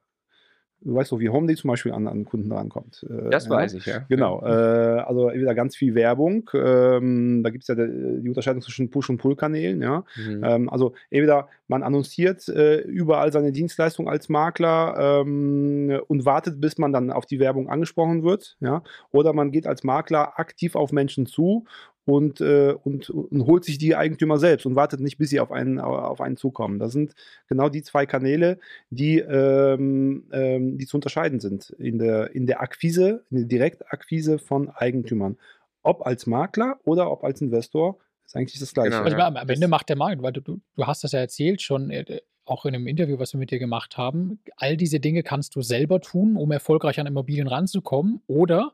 du 0.83 0.95
weißt 0.95 1.11
doch, 1.11 1.19
wie 1.19 1.29
Homeday 1.29 1.55
zum 1.55 1.69
Beispiel 1.69 1.91
an, 1.91 2.07
an 2.07 2.25
Kunden 2.25 2.51
rankommt. 2.51 3.05
Äh, 3.09 3.29
das 3.29 3.49
weiß 3.49 3.73
ich, 3.73 3.85
ja. 3.85 3.99
Genau. 4.09 4.41
Äh, 4.43 4.49
also 4.49 5.31
wieder 5.31 5.53
ganz 5.55 5.75
viel 5.75 5.95
Werbung. 5.95 6.49
Ähm, 6.53 7.41
da 7.43 7.49
gibt 7.49 7.63
es 7.63 7.67
ja 7.67 7.75
die, 7.75 8.21
die 8.21 8.27
Unterscheidung 8.27 8.61
zwischen 8.61 8.89
Push- 8.89 9.09
und 9.09 9.17
Pull-Kanälen. 9.17 9.81
Ja? 9.81 10.03
Mhm. 10.15 10.43
Ähm, 10.43 10.69
also 10.69 10.93
entweder 11.09 11.49
man 11.67 11.83
annonciert 11.83 12.47
äh, 12.49 12.79
überall 12.79 13.31
seine 13.31 13.51
Dienstleistung 13.51 14.09
als 14.09 14.29
Makler 14.29 15.21
ähm, 15.21 15.99
und 16.07 16.25
wartet, 16.25 16.59
bis 16.59 16.77
man 16.77 16.91
dann 16.91 17.11
auf 17.11 17.25
die 17.25 17.39
Werbung 17.39 17.69
angesprochen 17.69 18.23
wird. 18.23 18.57
Ja? 18.59 18.83
Oder 19.11 19.33
man 19.33 19.51
geht 19.51 19.67
als 19.67 19.83
Makler 19.83 20.39
aktiv 20.39 20.75
auf 20.75 20.91
Menschen 20.91 21.25
zu 21.25 21.65
und, 22.05 22.41
äh, 22.41 22.73
und, 22.83 23.09
und, 23.09 23.45
holt 23.45 23.63
sich 23.63 23.77
die 23.77 23.95
Eigentümer 23.95 24.37
selbst 24.39 24.65
und 24.65 24.75
wartet 24.75 24.99
nicht, 24.99 25.17
bis 25.17 25.29
sie 25.29 25.39
auf 25.39 25.51
einen, 25.51 25.79
auf 25.79 26.19
einen 26.21 26.37
zukommen. 26.37 26.79
Das 26.79 26.91
sind 26.91 27.13
genau 27.47 27.69
die 27.69 27.83
zwei 27.83 28.05
Kanäle, 28.05 28.59
die, 28.89 29.19
ähm, 29.19 30.25
ähm, 30.31 30.77
die 30.77 30.85
zu 30.87 30.97
unterscheiden 30.97 31.39
sind 31.39 31.69
in 31.71 31.99
der, 31.99 32.33
in 32.35 32.47
der 32.47 32.61
Akquise, 32.61 33.23
in 33.29 33.37
der 33.37 33.45
Direktakquise 33.45 34.39
von 34.39 34.69
Eigentümern. 34.69 35.37
Ob 35.83 36.05
als 36.05 36.25
Makler 36.25 36.79
oder 36.83 37.11
ob 37.11 37.23
als 37.23 37.41
Investor, 37.41 37.97
ist 38.25 38.35
eigentlich 38.35 38.59
das 38.59 38.73
Gleiche. 38.73 38.91
Genau, 38.91 39.03
also 39.03 39.17
ja. 39.17 39.27
am 39.27 39.49
Ende 39.49 39.67
macht 39.67 39.89
der 39.89 39.97
Markt, 39.97 40.21
weil 40.21 40.33
du, 40.33 40.41
du, 40.41 40.59
du 40.75 40.87
hast 40.87 41.03
das 41.03 41.11
ja 41.11 41.19
erzählt 41.19 41.61
schon, 41.61 41.91
äh, 41.91 42.21
auch 42.45 42.65
in 42.65 42.73
einem 42.73 42.87
Interview, 42.87 43.19
was 43.19 43.33
wir 43.33 43.39
mit 43.39 43.51
dir 43.51 43.59
gemacht 43.59 43.97
haben. 43.97 44.39
All 44.57 44.75
diese 44.75 44.99
Dinge 44.99 45.23
kannst 45.23 45.55
du 45.55 45.61
selber 45.61 46.01
tun, 46.01 46.35
um 46.35 46.51
erfolgreich 46.51 46.99
an 46.99 47.07
Immobilien 47.07 47.47
ranzukommen 47.47 48.21
oder 48.27 48.73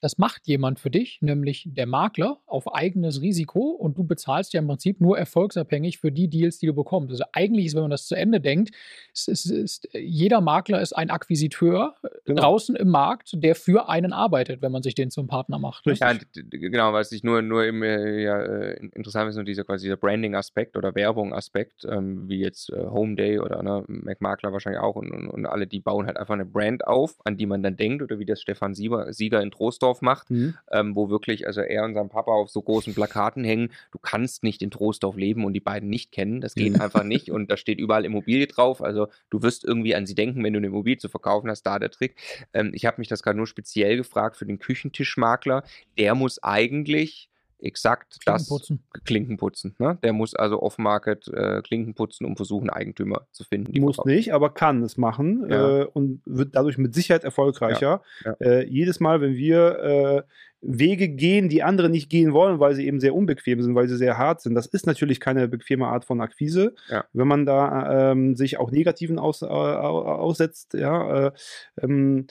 das 0.00 0.18
macht 0.18 0.46
jemand 0.46 0.78
für 0.78 0.90
dich, 0.90 1.18
nämlich 1.20 1.68
der 1.70 1.86
Makler, 1.86 2.38
auf 2.46 2.72
eigenes 2.74 3.20
Risiko 3.20 3.70
und 3.70 3.98
du 3.98 4.04
bezahlst 4.04 4.52
ja 4.52 4.60
im 4.60 4.68
Prinzip 4.68 5.00
nur 5.00 5.18
erfolgsabhängig 5.18 5.98
für 5.98 6.12
die 6.12 6.28
Deals, 6.28 6.58
die 6.58 6.66
du 6.66 6.74
bekommst. 6.74 7.10
Also 7.10 7.24
eigentlich 7.32 7.66
ist, 7.66 7.74
wenn 7.74 7.82
man 7.82 7.90
das 7.90 8.06
zu 8.06 8.14
Ende 8.14 8.40
denkt, 8.40 8.70
ist, 9.12 9.28
ist, 9.28 9.46
ist, 9.46 9.88
jeder 9.92 10.40
Makler 10.40 10.80
ist 10.80 10.92
ein 10.92 11.10
Akquisiteur 11.10 11.94
äh, 12.02 12.08
genau. 12.24 12.42
draußen 12.42 12.76
im 12.76 12.88
Markt, 12.88 13.30
der 13.34 13.54
für 13.54 13.88
einen 13.88 14.12
arbeitet, 14.12 14.62
wenn 14.62 14.72
man 14.72 14.82
sich 14.82 14.94
den 14.94 15.10
zum 15.10 15.26
Partner 15.26 15.58
macht. 15.58 15.86
Ne? 15.86 15.94
Ja, 15.94 16.14
genau, 16.32 16.92
was 16.92 17.10
ich 17.12 17.24
nur, 17.24 17.42
nur 17.42 17.64
im, 17.64 17.82
äh, 17.82 18.22
ja, 18.22 18.40
äh, 18.40 18.86
interessant 18.94 19.28
ist, 19.30 19.36
nur 19.36 19.44
dieser 19.44 19.64
quasi 19.64 19.86
dieser 19.86 19.96
Branding-Aspekt 19.96 20.76
oder 20.76 20.94
Werbung-Aspekt, 20.94 21.84
ähm, 21.90 22.28
wie 22.28 22.38
jetzt 22.38 22.70
äh, 22.70 22.86
Home 22.86 23.16
Day 23.16 23.38
oder 23.40 23.62
ne, 23.62 23.84
McMakler 23.88 24.52
wahrscheinlich 24.52 24.80
auch 24.80 24.96
und, 24.96 25.10
und, 25.10 25.28
und, 25.28 25.46
alle, 25.46 25.66
die 25.66 25.80
bauen 25.80 26.06
halt 26.06 26.16
einfach 26.16 26.34
eine 26.34 26.44
Brand 26.44 26.86
auf, 26.86 27.16
an 27.24 27.36
die 27.36 27.46
man 27.46 27.62
dann 27.62 27.76
denkt 27.76 28.02
oder 28.02 28.18
wie 28.18 28.26
das 28.26 28.40
Stefan 28.40 28.74
Sieger, 28.74 29.12
Sieger 29.12 29.42
in 29.42 29.50
Trostorf 29.50 29.87
Troisdorf 29.88 30.02
macht, 30.02 30.30
mhm. 30.30 30.54
ähm, 30.70 30.94
wo 30.94 31.10
wirklich, 31.10 31.46
also 31.46 31.60
er 31.60 31.84
und 31.84 31.94
sein 31.94 32.08
Papa 32.08 32.32
auf 32.32 32.50
so 32.50 32.62
großen 32.62 32.94
Plakaten 32.94 33.44
hängen, 33.44 33.70
du 33.92 33.98
kannst 33.98 34.42
nicht 34.42 34.62
in 34.62 34.70
Troisdorf 34.70 35.16
leben 35.16 35.44
und 35.44 35.52
die 35.52 35.60
beiden 35.60 35.88
nicht 35.88 36.12
kennen. 36.12 36.40
Das 36.40 36.54
geht 36.54 36.74
mhm. 36.74 36.80
einfach 36.80 37.04
nicht. 37.04 37.30
Und 37.30 37.50
da 37.50 37.56
steht 37.56 37.78
überall 37.78 38.04
Immobilie 38.04 38.46
drauf. 38.46 38.82
Also 38.82 39.08
du 39.30 39.42
wirst 39.42 39.64
irgendwie 39.64 39.94
an 39.94 40.06
sie 40.06 40.14
denken, 40.14 40.42
wenn 40.44 40.52
du 40.52 40.58
eine 40.58 40.68
Immobilie 40.68 40.98
zu 40.98 41.08
verkaufen 41.08 41.50
hast, 41.50 41.62
da 41.62 41.78
der 41.78 41.90
Trick. 41.90 42.16
Ähm, 42.52 42.72
ich 42.74 42.86
habe 42.86 43.00
mich 43.00 43.08
das 43.08 43.22
gerade 43.22 43.36
nur 43.36 43.46
speziell 43.46 43.96
gefragt 43.96 44.36
für 44.36 44.46
den 44.46 44.58
Küchentischmakler. 44.58 45.62
Der 45.98 46.14
muss 46.14 46.42
eigentlich 46.42 47.28
exakt 47.60 48.18
Klinkenputzen. 48.20 48.82
das 48.92 49.04
Klinkenputzen. 49.04 49.74
Ne? 49.78 49.98
Der 50.02 50.12
muss 50.12 50.34
also 50.34 50.62
off-market 50.62 51.28
äh, 51.28 51.62
Klinken 51.62 51.94
putzen, 51.94 52.24
um 52.24 52.36
versuchen, 52.36 52.70
Eigentümer 52.70 53.26
zu 53.32 53.44
finden. 53.44 53.78
Muss 53.80 53.96
verkaufen. 53.96 54.14
nicht, 54.14 54.32
aber 54.32 54.50
kann 54.50 54.82
es 54.82 54.96
machen 54.96 55.46
ja. 55.48 55.80
äh, 55.80 55.84
und 55.84 56.22
wird 56.24 56.54
dadurch 56.54 56.78
mit 56.78 56.94
Sicherheit 56.94 57.24
erfolgreicher. 57.24 58.02
Ja. 58.24 58.36
Ja. 58.40 58.46
Äh, 58.46 58.66
jedes 58.66 59.00
Mal, 59.00 59.20
wenn 59.20 59.34
wir 59.34 59.78
äh, 59.78 60.22
Wege 60.60 61.08
gehen, 61.08 61.48
die 61.48 61.62
andere 61.62 61.88
nicht 61.88 62.10
gehen 62.10 62.32
wollen, 62.32 62.58
weil 62.58 62.74
sie 62.74 62.86
eben 62.86 63.00
sehr 63.00 63.14
unbequem 63.14 63.62
sind, 63.62 63.74
weil 63.74 63.88
sie 63.88 63.96
sehr 63.96 64.18
hart 64.18 64.40
sind. 64.40 64.54
Das 64.54 64.66
ist 64.66 64.86
natürlich 64.86 65.20
keine 65.20 65.46
bequeme 65.46 65.86
Art 65.86 66.04
von 66.04 66.20
Akquise. 66.20 66.74
Wenn 67.12 67.28
man 67.28 67.46
da 67.46 68.10
ähm, 68.10 68.34
sich 68.34 68.58
auch 68.58 68.70
Negativen 68.70 69.18
aus, 69.18 69.42
äh, 69.42 69.46
aussetzt, 69.46 70.74
ja, 70.74 71.26
äh, 71.26 71.32
ähm, 71.80 72.26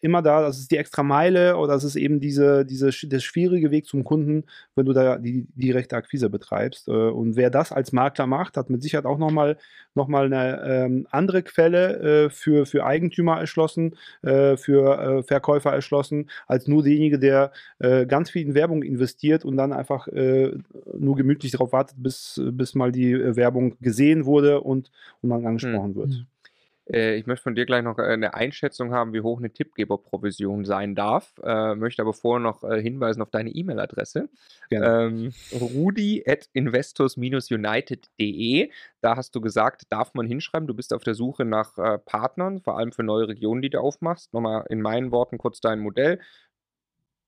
immer 0.00 0.22
da, 0.22 0.42
das 0.42 0.58
ist 0.58 0.70
die 0.70 0.76
extra 0.76 1.02
Meile 1.02 1.56
oder 1.56 1.74
das 1.74 1.84
ist 1.84 1.96
eben 1.96 2.20
diese, 2.20 2.64
diese, 2.64 2.90
der 3.08 3.20
schwierige 3.20 3.70
Weg 3.70 3.86
zum 3.86 4.04
Kunden, 4.04 4.44
wenn 4.74 4.86
du 4.86 4.92
da 4.92 5.18
die 5.18 5.46
direkte 5.54 5.96
Akquise 5.96 6.28
betreibst. 6.30 6.88
Äh, 6.88 6.92
und 6.92 7.36
wer 7.36 7.50
das 7.50 7.72
als 7.72 7.92
Makler 7.92 8.26
macht, 8.26 8.56
hat 8.56 8.70
mit 8.70 8.82
Sicherheit 8.82 9.06
auch 9.06 9.18
nochmal 9.18 9.56
noch 9.94 10.08
mal 10.08 10.26
eine 10.26 10.62
ähm, 10.64 11.06
andere 11.10 11.42
Quelle 11.42 12.24
äh, 12.26 12.30
für, 12.30 12.66
für 12.66 12.84
Eigentümer 12.84 13.38
erschlossen, 13.38 13.96
äh, 14.22 14.56
für 14.56 14.98
äh, 14.98 15.22
Verkäufer 15.22 15.72
erschlossen, 15.72 16.30
als 16.46 16.66
nur 16.66 16.82
derjenige, 16.82 17.18
der 17.18 17.52
äh, 17.78 18.06
ganz 18.06 18.30
viel 18.30 18.42
in 18.42 18.54
Werbung 18.54 18.82
investiert 18.82 19.44
und 19.44 19.56
dann 19.56 19.72
einfach 19.72 20.08
äh, 20.08 20.52
nur 20.98 21.16
gemütlich 21.16 21.52
darauf 21.52 21.72
wartet, 21.72 21.96
bis, 22.02 22.40
bis 22.52 22.74
mal 22.74 22.92
die 22.92 23.36
Werbung 23.36 23.76
gesehen 23.80 24.24
wurde 24.24 24.60
und, 24.60 24.90
und 25.20 25.30
dann 25.30 25.46
angesprochen 25.46 25.94
hm. 25.94 25.96
wird. 25.96 26.26
Äh, 26.90 27.16
ich 27.16 27.26
möchte 27.26 27.42
von 27.42 27.54
dir 27.54 27.66
gleich 27.66 27.82
noch 27.82 27.98
äh, 27.98 28.02
eine 28.02 28.34
Einschätzung 28.34 28.92
haben, 28.92 29.12
wie 29.12 29.20
hoch 29.20 29.38
eine 29.38 29.52
Tippgeberprovision 29.52 30.64
sein 30.64 30.94
darf. 30.94 31.34
Äh, 31.42 31.74
möchte 31.74 32.02
aber 32.02 32.12
vorher 32.12 32.40
noch 32.40 32.64
äh, 32.64 32.80
hinweisen 32.80 33.22
auf 33.22 33.30
deine 33.30 33.50
E-Mail-Adresse. 33.50 34.28
Ähm, 34.70 35.32
rudi 35.52 36.24
at 36.26 36.48
investors-united.de. 36.52 38.70
Da 39.00 39.16
hast 39.16 39.34
du 39.34 39.40
gesagt, 39.40 39.84
darf 39.90 40.14
man 40.14 40.26
hinschreiben. 40.26 40.66
Du 40.66 40.74
bist 40.74 40.92
auf 40.92 41.04
der 41.04 41.14
Suche 41.14 41.44
nach 41.44 41.78
äh, 41.78 41.98
Partnern, 41.98 42.60
vor 42.60 42.78
allem 42.78 42.92
für 42.92 43.02
neue 43.02 43.28
Regionen, 43.28 43.62
die 43.62 43.70
du 43.70 43.80
aufmachst. 43.80 44.32
Nochmal 44.32 44.64
in 44.68 44.80
meinen 44.80 45.12
Worten 45.12 45.38
kurz 45.38 45.60
dein 45.60 45.80
Modell. 45.80 46.20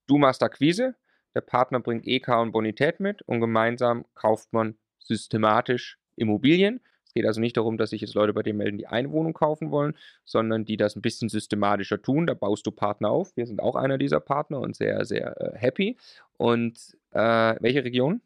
Du 0.07 0.19
machst 0.19 0.43
Akquise, 0.43 0.97
der 1.35 1.41
Partner 1.41 1.81
bringt 1.81 2.07
EK 2.07 2.29
und 2.41 2.53
Bonität 2.53 3.01
mit 3.01 3.23
und 3.23 3.41
gemeinsam 3.41 4.05
kauft 4.15 4.53
man 4.53 4.77
systematisch 4.99 5.99
Immobilien 6.17 6.81
geht 7.15 7.27
also 7.27 7.41
nicht 7.41 7.57
darum, 7.57 7.79
dass 7.79 7.91
sich 7.91 8.01
jetzt 8.01 8.15
Leute 8.15 8.33
bei 8.33 8.43
dir 8.43 8.55
melden, 8.55 8.79
die 8.79 8.87
eine 8.87 9.11
Wohnung 9.11 9.33
kaufen 9.33 9.71
wollen, 9.71 9.95
sondern 10.25 10.65
die 10.65 10.77
das 10.77 10.97
ein 10.97 11.03
bisschen 11.03 11.29
systematischer 11.29 12.03
tun. 12.03 12.27
Da 12.27 12.35
baust 12.35 12.67
du 12.67 12.71
Partner 12.71 13.11
auf. 13.11 13.37
Wir 13.37 13.47
sind 13.47 13.61
auch 13.61 13.77
einer 13.77 13.99
dieser 13.99 14.21
Partner 14.21 14.61
und 14.61 14.77
sehr, 14.77 15.05
sehr 15.05 15.41
äh, 15.41 15.59
happy. 15.59 15.97
Und 16.37 16.79
äh, 17.13 17.55
welche 17.61 17.85
Region? 17.85 18.21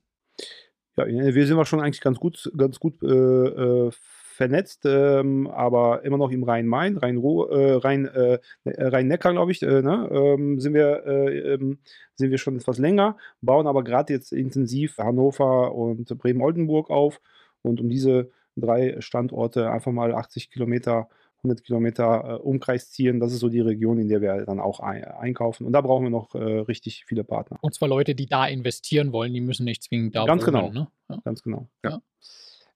Ja, 0.96 1.07
wir 1.07 1.46
sind 1.46 1.66
schon 1.66 1.81
eigentlich 1.81 2.01
ganz 2.01 2.18
gut, 2.18 2.51
ganz 2.57 2.81
gut 2.81 3.03
äh, 3.03 3.07
äh 3.07 3.90
vernetzt, 4.38 4.83
ähm, 4.85 5.48
aber 5.48 6.05
immer 6.05 6.16
noch 6.16 6.31
im 6.31 6.44
Rhein-Main, 6.44 6.96
Rhein-Neckar, 6.96 7.51
äh, 7.51 7.72
Rhein, 7.72 8.05
äh, 8.07 8.38
Rhein 8.64 9.09
glaube 9.18 9.51
ich, 9.51 9.61
äh, 9.64 9.83
ne, 9.83 10.09
ähm, 10.12 10.61
sind, 10.61 10.74
wir, 10.74 11.05
äh, 11.07 11.55
ähm, 11.55 11.79
sind 12.14 12.31
wir 12.31 12.38
schon 12.38 12.55
etwas 12.55 12.79
länger, 12.79 13.16
bauen 13.40 13.66
aber 13.66 13.83
gerade 13.83 14.12
jetzt 14.12 14.33
intensiv 14.33 14.96
Hannover 14.98 15.74
und 15.74 16.16
Bremen-Oldenburg 16.16 16.88
auf. 16.88 17.20
Und 17.62 17.81
um 17.81 17.88
diese 17.88 18.31
drei 18.60 19.00
Standorte 19.00 19.70
einfach 19.70 19.92
mal 19.92 20.14
80 20.14 20.50
Kilometer 20.50 21.08
100 21.38 21.64
Kilometer 21.64 22.24
äh, 22.24 22.34
Umkreis 22.34 22.90
ziehen. 22.90 23.20
Das 23.20 23.32
ist 23.32 23.40
so 23.40 23.48
die 23.48 23.60
Region, 23.60 23.98
in 23.98 24.08
der 24.08 24.20
wir 24.20 24.44
dann 24.44 24.60
auch 24.60 24.80
ein, 24.80 25.04
einkaufen. 25.04 25.66
Und 25.66 25.72
da 25.72 25.80
brauchen 25.80 26.04
wir 26.04 26.10
noch 26.10 26.34
äh, 26.34 26.38
richtig 26.38 27.04
viele 27.06 27.24
Partner. 27.24 27.58
Und 27.60 27.74
zwar 27.74 27.88
Leute, 27.88 28.14
die 28.14 28.26
da 28.26 28.46
investieren 28.46 29.12
wollen, 29.12 29.32
die 29.32 29.40
müssen 29.40 29.64
nicht 29.64 29.84
zwingend 29.84 30.16
da 30.16 30.24
Ganz 30.24 30.42
wohnen, 30.42 30.54
genau. 30.54 30.70
Ne? 30.70 30.88
Ja. 31.08 31.20
Ganz 31.24 31.42
genau. 31.42 31.68
Ja. 31.84 32.00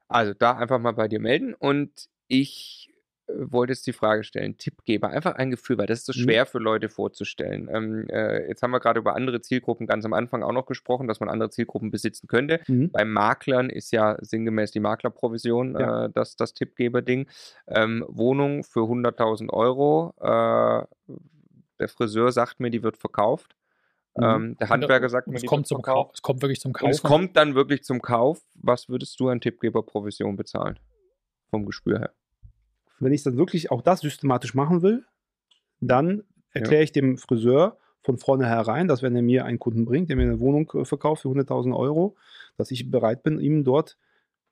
Also 0.08 0.32
da 0.34 0.56
einfach 0.56 0.78
mal 0.78 0.92
bei 0.92 1.08
dir 1.08 1.20
melden. 1.20 1.54
Und 1.54 1.90
ich 2.28 2.81
wollte 3.36 3.72
jetzt 3.72 3.86
die 3.86 3.92
Frage 3.92 4.24
stellen, 4.24 4.56
Tippgeber, 4.58 5.10
einfach 5.10 5.34
ein 5.34 5.50
Gefühl, 5.50 5.78
weil 5.78 5.86
das 5.86 6.00
ist 6.00 6.06
so 6.06 6.12
mhm. 6.18 6.24
schwer 6.24 6.46
für 6.46 6.58
Leute 6.58 6.88
vorzustellen. 6.88 7.68
Ähm, 7.72 8.06
äh, 8.08 8.48
jetzt 8.48 8.62
haben 8.62 8.70
wir 8.70 8.80
gerade 8.80 9.00
über 9.00 9.14
andere 9.16 9.40
Zielgruppen 9.40 9.86
ganz 9.86 10.04
am 10.04 10.12
Anfang 10.12 10.42
auch 10.42 10.52
noch 10.52 10.66
gesprochen, 10.66 11.08
dass 11.08 11.20
man 11.20 11.28
andere 11.28 11.50
Zielgruppen 11.50 11.90
besitzen 11.90 12.28
könnte. 12.28 12.60
Mhm. 12.66 12.90
Bei 12.90 13.04
Maklern 13.04 13.70
ist 13.70 13.92
ja 13.92 14.16
sinngemäß 14.20 14.70
die 14.70 14.80
Maklerprovision 14.80 15.78
ja. 15.78 16.04
äh, 16.06 16.10
das, 16.12 16.36
das 16.36 16.54
Tippgeber-Ding. 16.54 17.28
Ähm, 17.68 18.04
Wohnung 18.08 18.64
für 18.64 18.80
100.000 18.80 19.50
Euro, 19.50 20.14
äh, 20.20 20.84
der 21.80 21.88
Friseur 21.88 22.30
sagt 22.32 22.60
mir, 22.60 22.70
die 22.70 22.82
wird 22.82 22.96
verkauft. 22.96 23.56
Mhm. 24.16 24.24
Ähm, 24.24 24.56
der 24.58 24.68
Handwerker 24.68 25.08
sagt 25.08 25.28
mir, 25.28 25.36
es 25.36 25.46
kommt 25.46 25.66
zum 25.66 25.82
Kauf. 25.82 26.10
Es 26.14 26.22
kommt 26.22 26.42
wirklich 26.42 26.60
zum 26.60 26.72
Kauf. 26.72 26.84
Und 26.84 26.90
es 26.90 27.02
kommt 27.02 27.36
dann 27.36 27.54
wirklich 27.54 27.82
zum 27.82 28.02
Kauf. 28.02 28.42
Was 28.54 28.88
würdest 28.88 29.18
du 29.20 29.28
an 29.28 29.40
Tippgeberprovision 29.40 30.36
bezahlen? 30.36 30.78
Vom 31.50 31.66
Gespür 31.66 31.98
her. 31.98 32.14
Wenn 33.02 33.12
ich 33.12 33.22
dann 33.22 33.36
wirklich 33.36 33.70
auch 33.70 33.82
das 33.82 34.00
systematisch 34.00 34.54
machen 34.54 34.82
will, 34.82 35.04
dann 35.80 36.22
erkläre 36.52 36.82
ja. 36.82 36.84
ich 36.84 36.92
dem 36.92 37.18
Friseur 37.18 37.78
von 38.02 38.18
vornherein, 38.18 38.88
dass 38.88 39.02
wenn 39.02 39.14
er 39.14 39.22
mir 39.22 39.44
einen 39.44 39.58
Kunden 39.58 39.84
bringt, 39.84 40.08
der 40.08 40.16
mir 40.16 40.22
eine 40.22 40.40
Wohnung 40.40 40.70
äh, 40.74 40.84
verkauft 40.84 41.22
für 41.22 41.28
100.000 41.28 41.76
Euro, 41.76 42.16
dass 42.56 42.70
ich 42.70 42.90
bereit 42.90 43.22
bin, 43.22 43.40
ihm 43.40 43.64
dort 43.64 43.96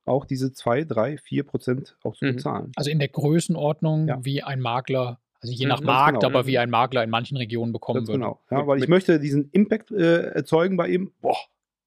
auch 0.04 0.24
diese 0.24 0.52
2, 0.52 0.84
3, 0.84 1.18
4 1.18 1.42
Prozent 1.44 1.96
auch 2.02 2.16
zu 2.16 2.24
mhm. 2.24 2.36
bezahlen. 2.36 2.72
Also 2.76 2.90
in 2.90 2.98
der 2.98 3.08
Größenordnung, 3.08 4.08
ja. 4.08 4.24
wie 4.24 4.42
ein 4.42 4.60
Makler, 4.60 5.20
also 5.40 5.52
je 5.52 5.66
nach 5.66 5.80
mhm, 5.80 5.86
Markt, 5.86 6.20
genau. 6.20 6.26
aber 6.26 6.46
wie 6.46 6.58
ein 6.58 6.70
Makler 6.70 7.04
in 7.04 7.10
manchen 7.10 7.36
Regionen 7.36 7.72
bekommen 7.72 8.06
würde. 8.06 8.18
Genau, 8.18 8.40
ja, 8.50 8.66
weil 8.66 8.82
ich 8.82 8.88
möchte 8.88 9.20
diesen 9.20 9.50
Impact 9.50 9.90
äh, 9.90 10.30
erzeugen 10.30 10.76
bei 10.76 10.88
ihm. 10.88 11.12
Boah, 11.20 11.36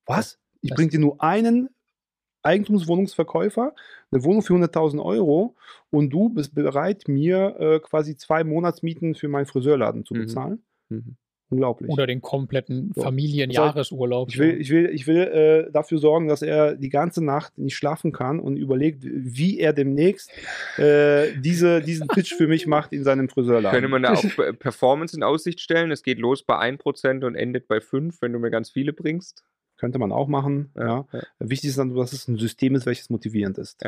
was? 0.05 0.39
Ich 0.61 0.73
bringe 0.73 0.89
dir 0.89 0.99
nur 0.99 1.21
einen 1.21 1.69
Eigentumswohnungsverkäufer 2.43 3.73
eine 4.11 4.23
Wohnung 4.23 4.41
für 4.41 4.53
100.000 4.53 5.03
Euro 5.03 5.55
und 5.89 6.11
du 6.11 6.29
bist 6.29 6.53
bereit, 6.53 7.07
mir 7.07 7.55
äh, 7.59 7.79
quasi 7.79 8.15
zwei 8.15 8.43
Monatsmieten 8.43 9.15
für 9.15 9.27
meinen 9.27 9.45
Friseurladen 9.45 10.05
zu 10.05 10.13
mhm. 10.13 10.19
bezahlen. 10.19 10.63
Mhm. 10.89 10.97
Mhm. 10.97 11.15
Unglaublich. 11.49 11.91
Oder 11.91 12.07
den 12.07 12.21
kompletten 12.21 12.91
so. 12.95 13.03
Familienjahresurlaub. 13.03 14.29
Ich 14.29 14.39
will, 14.39 14.59
ich 14.59 14.71
will, 14.71 14.89
ich 14.91 15.05
will 15.05 15.17
äh, 15.17 15.71
dafür 15.71 15.99
sorgen, 15.99 16.27
dass 16.27 16.41
er 16.41 16.75
die 16.75 16.89
ganze 16.89 17.23
Nacht 17.23 17.59
nicht 17.59 17.75
schlafen 17.75 18.11
kann 18.11 18.39
und 18.39 18.57
überlegt, 18.57 19.03
wie 19.03 19.59
er 19.59 19.71
demnächst 19.71 20.31
äh, 20.77 21.27
diese, 21.37 21.81
diesen 21.81 22.07
Pitch 22.07 22.33
für 22.33 22.47
mich 22.47 22.65
macht 22.65 22.91
in 22.91 23.03
seinem 23.03 23.29
Friseurladen. 23.29 23.71
Könnte 23.71 23.89
man 23.89 24.01
da 24.01 24.13
auch 24.13 24.23
Performance 24.59 25.15
in 25.15 25.21
Aussicht 25.21 25.61
stellen? 25.61 25.91
Es 25.91 26.01
geht 26.01 26.17
los 26.17 26.41
bei 26.41 26.57
1% 26.57 27.23
und 27.23 27.35
endet 27.35 27.67
bei 27.67 27.79
5, 27.79 28.19
wenn 28.21 28.33
du 28.33 28.39
mir 28.39 28.49
ganz 28.49 28.71
viele 28.71 28.91
bringst. 28.91 29.43
Könnte 29.77 29.99
man 29.99 30.11
auch 30.11 30.27
machen. 30.27 30.71
Ja, 30.75 31.05
ja. 31.11 31.21
Wichtig 31.39 31.69
ist 31.71 31.77
dann, 31.77 31.93
dass 31.95 32.13
es 32.13 32.27
ein 32.27 32.37
System 32.37 32.75
ist, 32.75 32.85
welches 32.85 33.09
motivierend 33.09 33.57
ist. 33.57 33.83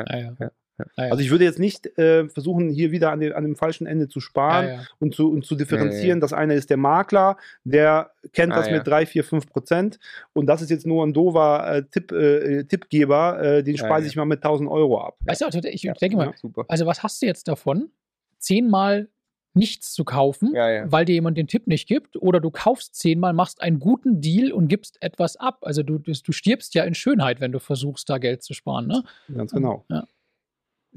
Also 0.96 1.22
ich 1.22 1.30
würde 1.30 1.44
jetzt 1.44 1.58
nicht 1.58 1.86
äh, 1.98 2.28
versuchen, 2.28 2.68
hier 2.68 2.90
wieder 2.90 3.10
an, 3.10 3.20
den, 3.20 3.32
an, 3.32 3.44
dem 3.44 3.56
falschen 3.56 3.86
Ende 3.86 4.08
zu 4.08 4.20
sparen 4.20 4.86
Und, 4.98 5.14
zu, 5.14 5.30
und 5.30 5.44
zu 5.46 5.54
differenzieren. 5.54 6.20
Das 6.20 6.32
eine 6.32 6.54
ist 6.54 6.68
der 6.68 6.76
Makler, 6.76 7.38
der 7.64 8.10
kennt 8.32 8.52
ah, 8.52 8.56
das 8.56 8.70
mit 8.70 8.86
3, 8.86 9.06
4, 9.06 9.24
5 9.24 9.46
Prozent. 9.46 9.98
Und 10.34 10.46
das 10.46 10.60
ist 10.60 10.70
jetzt 10.70 10.86
nur 10.86 11.06
ein 11.06 11.14
dover 11.14 11.66
äh, 11.66 11.82
Tipp, 11.84 12.12
äh, 12.12 12.64
Tippgeber, 12.64 13.42
äh, 13.42 13.62
den 13.62 13.78
speise 13.78 14.06
ich 14.06 14.16
mal 14.16 14.26
mit 14.26 14.44
1000 14.44 14.68
Euro 14.68 15.00
ab. 15.00 15.16
Weißt 15.20 15.40
du, 15.40 15.46
ich 15.68 15.82
denke 16.00 16.16
mal, 16.16 16.34
also 16.68 16.86
was 16.86 17.02
hast 17.02 17.22
du 17.22 17.26
jetzt 17.26 17.48
davon? 17.48 17.90
Zehnmal 18.38 19.08
nichts 19.56 19.92
zu 19.92 20.04
kaufen, 20.04 20.52
ja, 20.54 20.70
ja. 20.70 20.92
weil 20.92 21.04
dir 21.04 21.14
jemand 21.14 21.38
den 21.38 21.48
Tipp 21.48 21.66
nicht 21.66 21.88
gibt, 21.88 22.16
oder 22.16 22.40
du 22.40 22.50
kaufst 22.50 22.94
zehnmal, 22.94 23.32
machst 23.32 23.62
einen 23.62 23.80
guten 23.80 24.20
Deal 24.20 24.52
und 24.52 24.68
gibst 24.68 25.02
etwas 25.02 25.36
ab. 25.36 25.58
Also 25.62 25.82
du, 25.82 25.98
du 25.98 26.32
stirbst 26.32 26.74
ja 26.74 26.84
in 26.84 26.94
Schönheit, 26.94 27.40
wenn 27.40 27.52
du 27.52 27.58
versuchst, 27.58 28.08
da 28.08 28.18
Geld 28.18 28.42
zu 28.42 28.54
sparen. 28.54 28.86
Ne? 28.86 29.02
Ganz 29.34 29.52
genau. 29.52 29.84
Ja. 29.88 30.06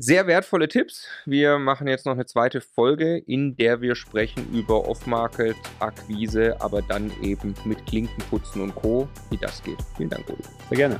Sehr 0.01 0.27
wertvolle 0.27 0.69
Tipps. 0.69 1.07
Wir 1.25 1.59
machen 1.59 1.85
jetzt 1.87 2.05
noch 2.05 2.13
eine 2.13 2.25
zweite 2.25 2.61
Folge, 2.61 3.17
in 3.17 3.57
der 3.57 3.81
wir 3.81 3.95
sprechen 3.95 4.47
über 4.53 4.87
Off-Market-Akquise, 4.87 6.61
aber 6.61 6.81
dann 6.81 7.11
eben 7.21 7.53
mit 7.65 7.85
Klinkenputzen 7.85 8.61
und 8.61 8.75
Co., 8.75 9.09
wie 9.29 9.37
das 9.37 9.61
geht. 9.61 9.79
Vielen 9.97 10.09
Dank, 10.09 10.29
Rudi. 10.29 10.43
Sehr 10.69 10.77
gerne. 10.77 10.99